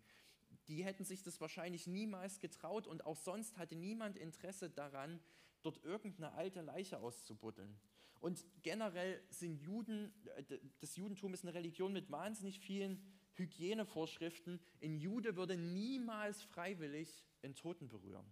die 0.68 0.84
hätten 0.84 1.04
sich 1.04 1.22
das 1.22 1.40
wahrscheinlich 1.40 1.86
niemals 1.86 2.40
getraut 2.40 2.86
und 2.86 3.04
auch 3.06 3.16
sonst 3.16 3.56
hatte 3.58 3.76
niemand 3.76 4.16
Interesse 4.16 4.70
daran, 4.70 5.20
dort 5.62 5.82
irgendeine 5.84 6.32
alte 6.32 6.60
Leiche 6.60 6.98
auszubuddeln. 6.98 7.78
Und 8.20 8.44
generell 8.62 9.22
sind 9.30 9.60
Juden, 9.60 10.12
äh, 10.36 10.58
das 10.80 10.96
Judentum 10.96 11.34
ist 11.34 11.44
eine 11.44 11.54
Religion 11.54 11.92
mit 11.92 12.10
wahnsinnig 12.10 12.58
vielen 12.58 13.02
Hygienevorschriften. 13.34 14.60
Ein 14.82 14.96
Jude 14.96 15.36
würde 15.36 15.56
niemals 15.56 16.42
freiwillig 16.42 17.24
einen 17.42 17.54
Toten 17.54 17.88
berühren. 17.88 18.24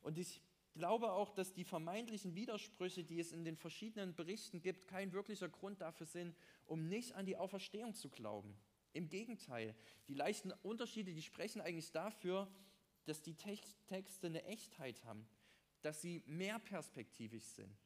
Und 0.00 0.18
ich 0.18 0.42
glaube 0.74 1.12
auch, 1.12 1.30
dass 1.30 1.52
die 1.52 1.64
vermeintlichen 1.64 2.34
Widersprüche, 2.34 3.04
die 3.04 3.20
es 3.20 3.32
in 3.32 3.44
den 3.44 3.56
verschiedenen 3.56 4.14
Berichten 4.14 4.60
gibt, 4.60 4.86
kein 4.86 5.12
wirklicher 5.12 5.48
Grund 5.48 5.80
dafür 5.80 6.06
sind, 6.06 6.36
um 6.66 6.88
nicht 6.88 7.14
an 7.14 7.26
die 7.26 7.36
Auferstehung 7.36 7.94
zu 7.94 8.08
glauben. 8.08 8.56
Im 8.92 9.08
Gegenteil, 9.08 9.74
die 10.08 10.14
leichten 10.14 10.52
Unterschiede, 10.62 11.12
die 11.12 11.22
sprechen 11.22 11.60
eigentlich 11.60 11.92
dafür, 11.92 12.50
dass 13.04 13.22
die 13.22 13.34
Texte 13.34 14.26
eine 14.26 14.44
Echtheit 14.44 15.04
haben, 15.04 15.28
dass 15.82 16.00
sie 16.00 16.22
mehr 16.26 16.58
perspektivisch 16.58 17.44
sind. 17.44 17.76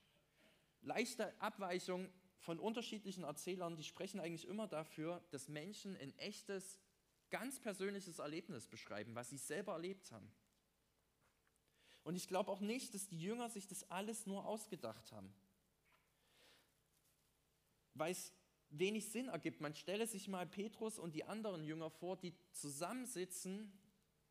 Leichte 0.83 1.40
Abweichungen 1.40 2.09
von 2.38 2.59
unterschiedlichen 2.59 3.25
Erzählern, 3.25 3.77
die 3.77 3.85
sprechen 3.85 4.20
eigentlich 4.20 4.48
immer 4.48 4.66
dafür, 4.66 5.22
dass 5.31 5.48
Menschen 5.48 5.96
ein 5.96 6.16
echtes 6.18 6.79
ganz 7.31 7.61
persönliches 7.61 8.18
Erlebnis 8.18 8.66
beschreiben, 8.66 9.14
was 9.14 9.31
sie 9.31 9.38
selber 9.38 9.72
erlebt 9.72 10.11
haben. 10.11 10.31
Und 12.04 12.16
ich 12.16 12.28
glaube 12.28 12.50
auch 12.50 12.60
nicht, 12.60 12.94
dass 12.94 13.08
die 13.08 13.20
Jünger 13.20 13.48
sich 13.48 13.66
das 13.68 13.88
alles 13.90 14.26
nur 14.26 14.44
ausgedacht 14.44 15.12
haben. 15.12 15.32
Weil 17.94 18.12
es 18.12 18.32
wenig 18.70 19.10
Sinn 19.10 19.28
ergibt. 19.28 19.60
Man 19.60 19.74
stelle 19.74 20.06
sich 20.06 20.28
mal 20.28 20.46
Petrus 20.46 20.98
und 20.98 21.14
die 21.14 21.24
anderen 21.24 21.64
Jünger 21.64 21.90
vor, 21.90 22.16
die 22.16 22.34
zusammensitzen 22.52 23.72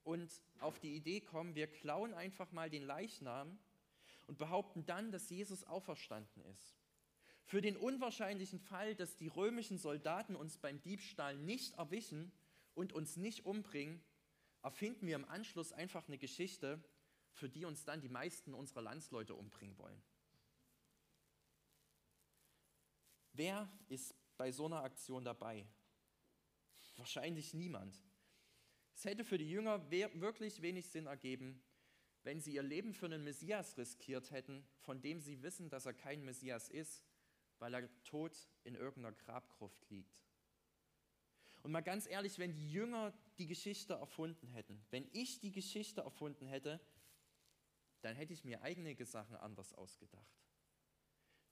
und 0.03 0.31
auf 0.59 0.79
die 0.79 0.95
Idee 0.95 1.21
kommen, 1.21 1.55
wir 1.55 1.67
klauen 1.67 2.13
einfach 2.13 2.51
mal 2.51 2.69
den 2.69 2.83
Leichnam 2.83 3.59
und 4.27 4.37
behaupten 4.37 4.85
dann, 4.85 5.11
dass 5.11 5.29
Jesus 5.29 5.63
auferstanden 5.63 6.43
ist. 6.45 6.75
Für 7.45 7.61
den 7.61 7.77
unwahrscheinlichen 7.77 8.59
Fall, 8.59 8.95
dass 8.95 9.17
die 9.17 9.27
römischen 9.27 9.77
Soldaten 9.77 10.35
uns 10.35 10.57
beim 10.57 10.81
Diebstahl 10.81 11.37
nicht 11.37 11.75
erwischen 11.75 12.31
und 12.73 12.93
uns 12.93 13.17
nicht 13.17 13.45
umbringen, 13.45 14.01
erfinden 14.63 15.07
wir 15.07 15.15
im 15.15 15.25
Anschluss 15.25 15.71
einfach 15.71 16.07
eine 16.07 16.17
Geschichte, 16.17 16.83
für 17.33 17.49
die 17.49 17.65
uns 17.65 17.83
dann 17.85 18.01
die 18.01 18.09
meisten 18.09 18.53
unserer 18.53 18.81
Landsleute 18.81 19.35
umbringen 19.35 19.77
wollen. 19.77 20.01
Wer 23.33 23.71
ist 23.87 24.13
bei 24.37 24.51
so 24.51 24.65
einer 24.65 24.83
Aktion 24.83 25.23
dabei? 25.23 25.65
Wahrscheinlich 26.97 27.53
niemand. 27.53 27.95
Es 28.93 29.05
hätte 29.05 29.23
für 29.23 29.37
die 29.37 29.49
Jünger 29.49 29.89
wirklich 29.89 30.61
wenig 30.61 30.89
Sinn 30.89 31.07
ergeben, 31.07 31.63
wenn 32.23 32.39
sie 32.39 32.53
ihr 32.53 32.63
Leben 32.63 32.93
für 32.93 33.07
einen 33.07 33.23
Messias 33.23 33.77
riskiert 33.77 34.31
hätten, 34.31 34.63
von 34.79 35.01
dem 35.01 35.19
sie 35.19 35.41
wissen, 35.41 35.69
dass 35.69 35.85
er 35.85 35.93
kein 35.93 36.23
Messias 36.23 36.69
ist, 36.69 37.03
weil 37.57 37.73
er 37.73 38.03
tot 38.03 38.47
in 38.63 38.75
irgendeiner 38.75 39.15
Grabgruft 39.15 39.89
liegt. 39.89 40.21
Und 41.63 41.71
mal 41.71 41.81
ganz 41.81 42.07
ehrlich, 42.07 42.37
wenn 42.39 42.53
die 42.53 42.71
Jünger 42.71 43.13
die 43.37 43.47
Geschichte 43.47 43.93
erfunden 43.93 44.47
hätten, 44.47 44.83
wenn 44.89 45.07
ich 45.13 45.39
die 45.39 45.51
Geschichte 45.51 46.01
erfunden 46.01 46.47
hätte, 46.47 46.79
dann 48.01 48.15
hätte 48.15 48.33
ich 48.33 48.43
mir 48.43 48.61
eigene 48.61 48.95
Sachen 49.05 49.35
anders 49.35 49.73
ausgedacht. 49.73 50.41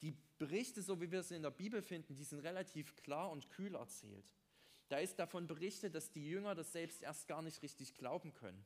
Die 0.02 0.16
Berichte, 0.38 0.82
so 0.82 1.02
wie 1.02 1.12
wir 1.12 1.24
sie 1.24 1.36
in 1.36 1.44
der 1.44 1.52
Bibel 1.52 1.82
finden, 1.82 2.16
die 2.16 2.24
sind 2.24 2.40
relativ 2.40 2.96
klar 2.96 3.32
und 3.32 3.50
kühl 3.50 3.76
erzählt. 3.76 4.34
Da 4.88 4.98
ist 4.98 5.20
davon 5.20 5.46
berichtet, 5.46 5.94
dass 5.94 6.12
die 6.12 6.28
Jünger 6.28 6.56
das 6.56 6.72
selbst 6.72 7.04
erst 7.04 7.28
gar 7.28 7.42
nicht 7.42 7.62
richtig 7.62 7.96
glauben 7.96 8.34
können. 8.34 8.66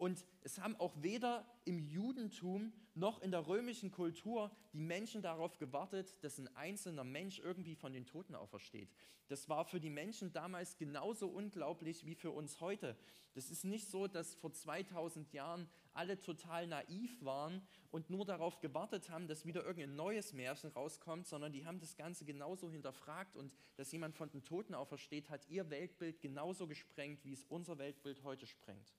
Und 0.00 0.24
es 0.40 0.58
haben 0.58 0.76
auch 0.76 0.94
weder 1.02 1.44
im 1.66 1.78
Judentum 1.78 2.72
noch 2.94 3.20
in 3.20 3.32
der 3.32 3.46
römischen 3.46 3.90
Kultur 3.90 4.50
die 4.72 4.80
Menschen 4.80 5.20
darauf 5.20 5.58
gewartet, 5.58 6.16
dass 6.22 6.38
ein 6.38 6.48
einzelner 6.56 7.04
Mensch 7.04 7.38
irgendwie 7.38 7.74
von 7.74 7.92
den 7.92 8.06
Toten 8.06 8.34
aufersteht. 8.34 8.94
Das 9.28 9.50
war 9.50 9.66
für 9.66 9.78
die 9.78 9.90
Menschen 9.90 10.32
damals 10.32 10.78
genauso 10.78 11.28
unglaublich 11.28 12.06
wie 12.06 12.14
für 12.14 12.30
uns 12.30 12.62
heute. 12.62 12.96
Das 13.34 13.50
ist 13.50 13.62
nicht 13.62 13.90
so, 13.90 14.06
dass 14.06 14.34
vor 14.36 14.54
2000 14.54 15.34
Jahren 15.34 15.68
alle 15.92 16.18
total 16.18 16.66
naiv 16.66 17.22
waren 17.22 17.60
und 17.90 18.08
nur 18.08 18.24
darauf 18.24 18.58
gewartet 18.60 19.10
haben, 19.10 19.28
dass 19.28 19.44
wieder 19.44 19.66
irgendein 19.66 19.96
neues 19.96 20.32
Märchen 20.32 20.70
rauskommt, 20.70 21.26
sondern 21.26 21.52
die 21.52 21.66
haben 21.66 21.78
das 21.78 21.94
Ganze 21.98 22.24
genauso 22.24 22.70
hinterfragt 22.70 23.36
und 23.36 23.54
dass 23.76 23.92
jemand 23.92 24.16
von 24.16 24.30
den 24.30 24.44
Toten 24.44 24.74
aufersteht, 24.74 25.28
hat 25.28 25.46
ihr 25.50 25.68
Weltbild 25.68 26.22
genauso 26.22 26.66
gesprengt, 26.66 27.22
wie 27.22 27.34
es 27.34 27.44
unser 27.44 27.76
Weltbild 27.76 28.22
heute 28.22 28.46
sprengt. 28.46 28.94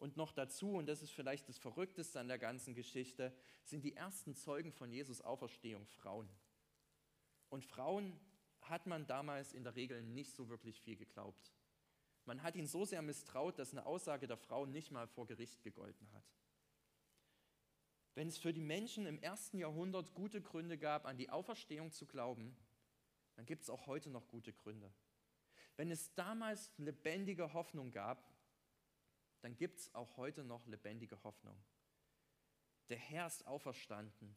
Und 0.00 0.16
noch 0.16 0.32
dazu, 0.32 0.72
und 0.72 0.86
das 0.86 1.02
ist 1.02 1.12
vielleicht 1.12 1.46
das 1.50 1.58
Verrückteste 1.58 2.18
an 2.18 2.26
der 2.26 2.38
ganzen 2.38 2.74
Geschichte, 2.74 3.34
sind 3.64 3.84
die 3.84 3.94
ersten 3.94 4.34
Zeugen 4.34 4.72
von 4.72 4.90
Jesus 4.90 5.20
Auferstehung 5.20 5.86
Frauen. 5.86 6.26
Und 7.50 7.66
Frauen 7.66 8.18
hat 8.62 8.86
man 8.86 9.06
damals 9.06 9.52
in 9.52 9.62
der 9.62 9.76
Regel 9.76 10.02
nicht 10.02 10.34
so 10.34 10.48
wirklich 10.48 10.80
viel 10.80 10.96
geglaubt. 10.96 11.52
Man 12.24 12.42
hat 12.42 12.56
ihnen 12.56 12.66
so 12.66 12.86
sehr 12.86 13.02
misstraut, 13.02 13.58
dass 13.58 13.72
eine 13.72 13.84
Aussage 13.84 14.26
der 14.26 14.38
Frauen 14.38 14.72
nicht 14.72 14.90
mal 14.90 15.06
vor 15.06 15.26
Gericht 15.26 15.62
gegolten 15.62 16.10
hat. 16.12 16.24
Wenn 18.14 18.28
es 18.28 18.38
für 18.38 18.54
die 18.54 18.62
Menschen 18.62 19.04
im 19.04 19.18
ersten 19.18 19.58
Jahrhundert 19.58 20.14
gute 20.14 20.40
Gründe 20.40 20.78
gab, 20.78 21.04
an 21.04 21.18
die 21.18 21.28
Auferstehung 21.28 21.92
zu 21.92 22.06
glauben, 22.06 22.56
dann 23.36 23.44
gibt 23.44 23.64
es 23.64 23.70
auch 23.70 23.86
heute 23.86 24.08
noch 24.08 24.28
gute 24.28 24.54
Gründe. 24.54 24.90
Wenn 25.76 25.90
es 25.90 26.14
damals 26.14 26.70
lebendige 26.78 27.52
Hoffnung 27.52 27.90
gab, 27.90 28.29
dann 29.40 29.56
gibt 29.56 29.80
es 29.80 29.94
auch 29.94 30.16
heute 30.16 30.44
noch 30.44 30.66
lebendige 30.66 31.22
Hoffnung. 31.24 31.62
Der 32.88 32.98
Herr 32.98 33.26
ist 33.26 33.46
auferstanden, 33.46 34.36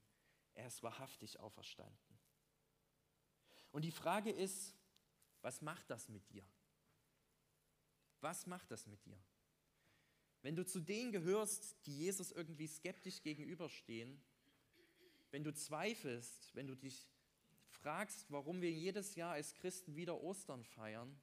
er 0.54 0.68
ist 0.68 0.84
wahrhaftig 0.84 1.40
auferstanden. 1.40 2.20
Und 3.72 3.84
die 3.84 3.92
Frage 3.92 4.32
ist, 4.32 4.76
was 5.42 5.62
macht 5.62 5.90
das 5.90 6.08
mit 6.08 6.30
dir? 6.30 6.46
Was 8.22 8.46
macht 8.46 8.72
das 8.72 8.86
mit 8.86 9.04
dir? 9.06 9.20
Wenn 10.44 10.56
du 10.56 10.66
zu 10.66 10.80
denen 10.80 11.12
gehörst, 11.12 11.86
die 11.86 11.98
Jesus 11.98 12.32
irgendwie 12.32 12.68
skeptisch 12.68 13.22
gegenüberstehen, 13.22 14.22
wenn 15.32 15.44
du 15.44 15.54
zweifelst, 15.54 16.54
wenn 16.54 16.68
du 16.68 16.76
dich 16.76 17.10
fragst, 17.68 18.30
warum 18.30 18.62
wir 18.62 18.72
jedes 18.72 19.16
Jahr 19.16 19.34
als 19.34 19.56
Christen 19.56 19.96
wieder 19.96 20.22
Ostern 20.22 20.64
feiern, 20.64 21.20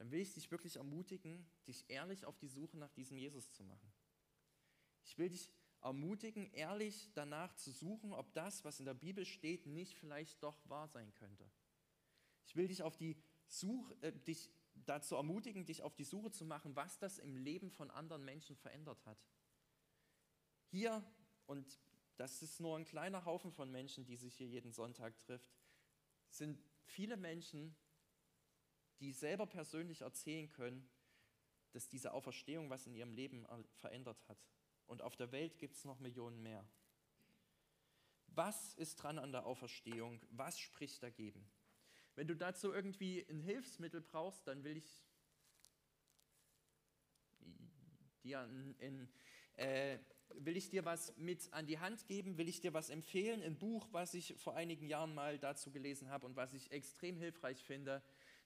dann 0.00 0.10
will 0.10 0.20
ich 0.20 0.32
dich 0.32 0.50
wirklich 0.50 0.76
ermutigen, 0.76 1.46
dich 1.66 1.84
ehrlich 1.90 2.24
auf 2.24 2.38
die 2.38 2.48
Suche 2.48 2.78
nach 2.78 2.90
diesem 2.92 3.18
Jesus 3.18 3.52
zu 3.52 3.62
machen. 3.62 3.92
Ich 5.04 5.18
will 5.18 5.28
dich 5.28 5.52
ermutigen, 5.82 6.50
ehrlich 6.54 7.10
danach 7.12 7.54
zu 7.56 7.70
suchen, 7.70 8.14
ob 8.14 8.32
das, 8.32 8.64
was 8.64 8.80
in 8.80 8.86
der 8.86 8.94
Bibel 8.94 9.26
steht, 9.26 9.66
nicht 9.66 9.94
vielleicht 9.98 10.42
doch 10.42 10.56
wahr 10.70 10.88
sein 10.88 11.12
könnte. 11.16 11.44
Ich 12.46 12.56
will 12.56 12.66
dich, 12.66 12.82
auf 12.82 12.96
die 12.96 13.22
Suche, 13.46 13.94
äh, 14.00 14.12
dich 14.12 14.50
dazu 14.72 15.16
ermutigen, 15.16 15.66
dich 15.66 15.82
auf 15.82 15.94
die 15.94 16.04
Suche 16.04 16.30
zu 16.30 16.46
machen, 16.46 16.74
was 16.74 16.98
das 16.98 17.18
im 17.18 17.36
Leben 17.36 17.70
von 17.70 17.90
anderen 17.90 18.24
Menschen 18.24 18.56
verändert 18.56 19.04
hat. 19.04 19.18
Hier, 20.70 21.04
und 21.44 21.78
das 22.16 22.40
ist 22.40 22.58
nur 22.58 22.78
ein 22.78 22.86
kleiner 22.86 23.26
Haufen 23.26 23.52
von 23.52 23.70
Menschen, 23.70 24.06
die 24.06 24.16
sich 24.16 24.34
hier 24.34 24.48
jeden 24.48 24.72
Sonntag 24.72 25.18
trifft, 25.18 25.52
sind 26.30 26.58
viele 26.84 27.18
Menschen, 27.18 27.76
die 29.00 29.12
selber 29.12 29.46
persönlich 29.46 30.02
erzählen 30.02 30.48
können, 30.48 30.88
dass 31.72 31.88
diese 31.88 32.12
Auferstehung 32.12 32.68
was 32.70 32.86
in 32.86 32.94
ihrem 32.94 33.12
Leben 33.12 33.46
verändert 33.80 34.22
hat. 34.28 34.38
Und 34.86 35.02
auf 35.02 35.16
der 35.16 35.32
Welt 35.32 35.58
gibt 35.58 35.76
es 35.76 35.84
noch 35.84 36.00
Millionen 36.00 36.42
mehr. 36.42 36.64
Was 38.34 38.74
ist 38.74 38.96
dran 38.96 39.18
an 39.18 39.32
der 39.32 39.46
Auferstehung? 39.46 40.20
Was 40.30 40.58
spricht 40.58 41.02
dagegen? 41.02 41.44
Wenn 42.14 42.28
du 42.28 42.36
dazu 42.36 42.72
irgendwie 42.72 43.24
ein 43.28 43.40
Hilfsmittel 43.40 44.00
brauchst, 44.00 44.46
dann 44.46 44.64
will 44.64 44.76
ich 44.76 45.04
dir, 48.22 48.44
in, 48.44 48.74
in, 48.78 49.08
äh, 49.54 49.98
will 50.34 50.56
ich 50.56 50.70
dir 50.70 50.84
was 50.84 51.16
mit 51.16 51.52
an 51.52 51.66
die 51.66 51.78
Hand 51.78 52.06
geben, 52.06 52.36
will 52.36 52.48
ich 52.48 52.60
dir 52.60 52.74
was 52.74 52.90
empfehlen, 52.90 53.42
ein 53.42 53.58
Buch, 53.58 53.88
was 53.92 54.14
ich 54.14 54.34
vor 54.38 54.54
einigen 54.54 54.86
Jahren 54.86 55.14
mal 55.14 55.38
dazu 55.38 55.70
gelesen 55.70 56.10
habe 56.10 56.26
und 56.26 56.36
was 56.36 56.52
ich 56.52 56.70
extrem 56.72 57.16
hilfreich 57.16 57.64
finde 57.64 58.02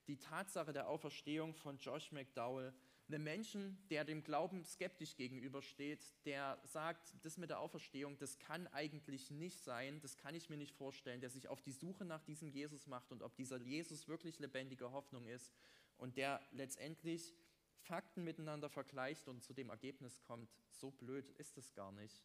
die 0.06 0.18
Tatsache 0.18 0.72
der 0.72 0.88
Auferstehung 0.88 1.54
von 1.54 1.78
Josh 1.78 2.12
McDowell, 2.12 2.72
einem 3.08 3.22
Menschen, 3.22 3.78
der 3.90 4.04
dem 4.04 4.22
Glauben 4.22 4.64
skeptisch 4.64 5.16
gegenübersteht, 5.16 6.14
der 6.24 6.58
sagt, 6.64 7.14
das 7.22 7.36
mit 7.36 7.50
der 7.50 7.60
Auferstehung, 7.60 8.16
das 8.18 8.38
kann 8.38 8.66
eigentlich 8.68 9.30
nicht 9.30 9.62
sein, 9.62 10.00
das 10.00 10.16
kann 10.16 10.34
ich 10.34 10.48
mir 10.48 10.56
nicht 10.56 10.74
vorstellen, 10.74 11.20
der 11.20 11.30
sich 11.30 11.48
auf 11.48 11.60
die 11.60 11.72
Suche 11.72 12.04
nach 12.04 12.22
diesem 12.22 12.48
Jesus 12.48 12.86
macht 12.86 13.12
und 13.12 13.22
ob 13.22 13.36
dieser 13.36 13.58
Jesus 13.58 14.08
wirklich 14.08 14.38
lebendige 14.38 14.90
Hoffnung 14.90 15.26
ist 15.26 15.52
und 15.98 16.16
der 16.16 16.40
letztendlich 16.52 17.34
Fakten 17.80 18.24
miteinander 18.24 18.70
vergleicht 18.70 19.28
und 19.28 19.42
zu 19.42 19.52
dem 19.52 19.68
Ergebnis 19.68 20.22
kommt, 20.22 20.50
so 20.70 20.90
blöd 20.90 21.30
ist 21.32 21.58
es 21.58 21.74
gar 21.74 21.92
nicht. 21.92 22.24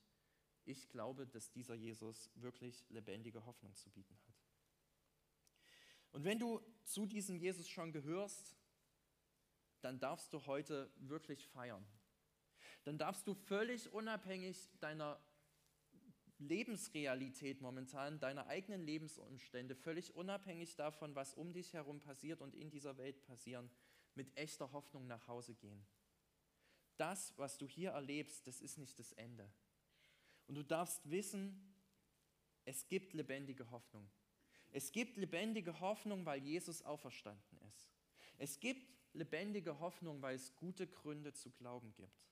Ich 0.63 0.87
glaube, 0.89 1.27
dass 1.27 1.51
dieser 1.51 1.75
Jesus 1.75 2.29
wirklich 2.35 2.85
lebendige 2.89 3.45
Hoffnung 3.45 3.75
zu 3.75 3.89
bieten 3.89 4.17
hat. 4.25 4.28
Und 6.11 6.23
wenn 6.23 6.39
du 6.39 6.61
zu 6.83 7.05
diesem 7.05 7.37
Jesus 7.37 7.67
schon 7.67 7.91
gehörst, 7.91 8.55
dann 9.81 9.99
darfst 9.99 10.33
du 10.33 10.45
heute 10.45 10.91
wirklich 10.97 11.47
feiern. 11.47 11.85
Dann 12.83 12.97
darfst 12.97 13.27
du 13.27 13.33
völlig 13.33 13.91
unabhängig 13.93 14.69
deiner 14.79 15.21
Lebensrealität 16.39 17.61
momentan, 17.61 18.19
deiner 18.19 18.47
eigenen 18.47 18.81
Lebensumstände, 18.81 19.75
völlig 19.75 20.15
unabhängig 20.15 20.75
davon, 20.75 21.13
was 21.15 21.33
um 21.33 21.53
dich 21.53 21.73
herum 21.73 21.99
passiert 21.99 22.41
und 22.41 22.55
in 22.55 22.69
dieser 22.69 22.97
Welt 22.97 23.21
passieren, 23.25 23.69
mit 24.15 24.35
echter 24.37 24.71
Hoffnung 24.71 25.05
nach 25.07 25.27
Hause 25.27 25.53
gehen. 25.53 25.85
Das, 26.97 27.37
was 27.37 27.57
du 27.57 27.67
hier 27.67 27.91
erlebst, 27.91 28.47
das 28.47 28.61
ist 28.61 28.77
nicht 28.77 28.99
das 28.99 29.11
Ende. 29.13 29.49
Und 30.47 30.55
du 30.55 30.63
darfst 30.63 31.09
wissen, 31.09 31.73
es 32.65 32.87
gibt 32.87 33.13
lebendige 33.13 33.69
Hoffnung. 33.71 34.09
Es 34.71 34.91
gibt 34.91 35.17
lebendige 35.17 35.79
Hoffnung, 35.79 36.25
weil 36.25 36.41
Jesus 36.41 36.81
auferstanden 36.83 37.59
ist. 37.69 37.91
Es 38.37 38.59
gibt 38.59 38.87
lebendige 39.13 39.79
Hoffnung, 39.79 40.21
weil 40.21 40.35
es 40.35 40.55
gute 40.55 40.87
Gründe 40.87 41.33
zu 41.33 41.51
glauben 41.51 41.93
gibt. 41.95 42.29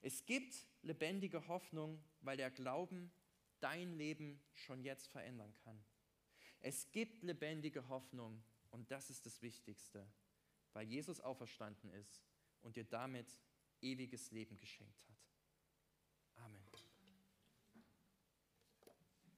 Es 0.00 0.24
gibt 0.24 0.54
lebendige 0.82 1.48
Hoffnung, 1.48 2.02
weil 2.20 2.36
der 2.36 2.50
Glauben 2.50 3.10
dein 3.60 3.96
Leben 3.96 4.40
schon 4.54 4.82
jetzt 4.82 5.08
verändern 5.08 5.52
kann. 5.64 5.82
Es 6.60 6.90
gibt 6.92 7.22
lebendige 7.22 7.88
Hoffnung 7.88 8.42
und 8.70 8.90
das 8.90 9.10
ist 9.10 9.26
das 9.26 9.42
Wichtigste, 9.42 10.06
weil 10.72 10.86
Jesus 10.86 11.20
auferstanden 11.20 11.90
ist 11.90 12.22
und 12.62 12.76
dir 12.76 12.84
damit 12.84 13.26
ewiges 13.80 14.30
Leben 14.30 14.56
geschenkt 14.56 15.08
hat. 15.08 15.15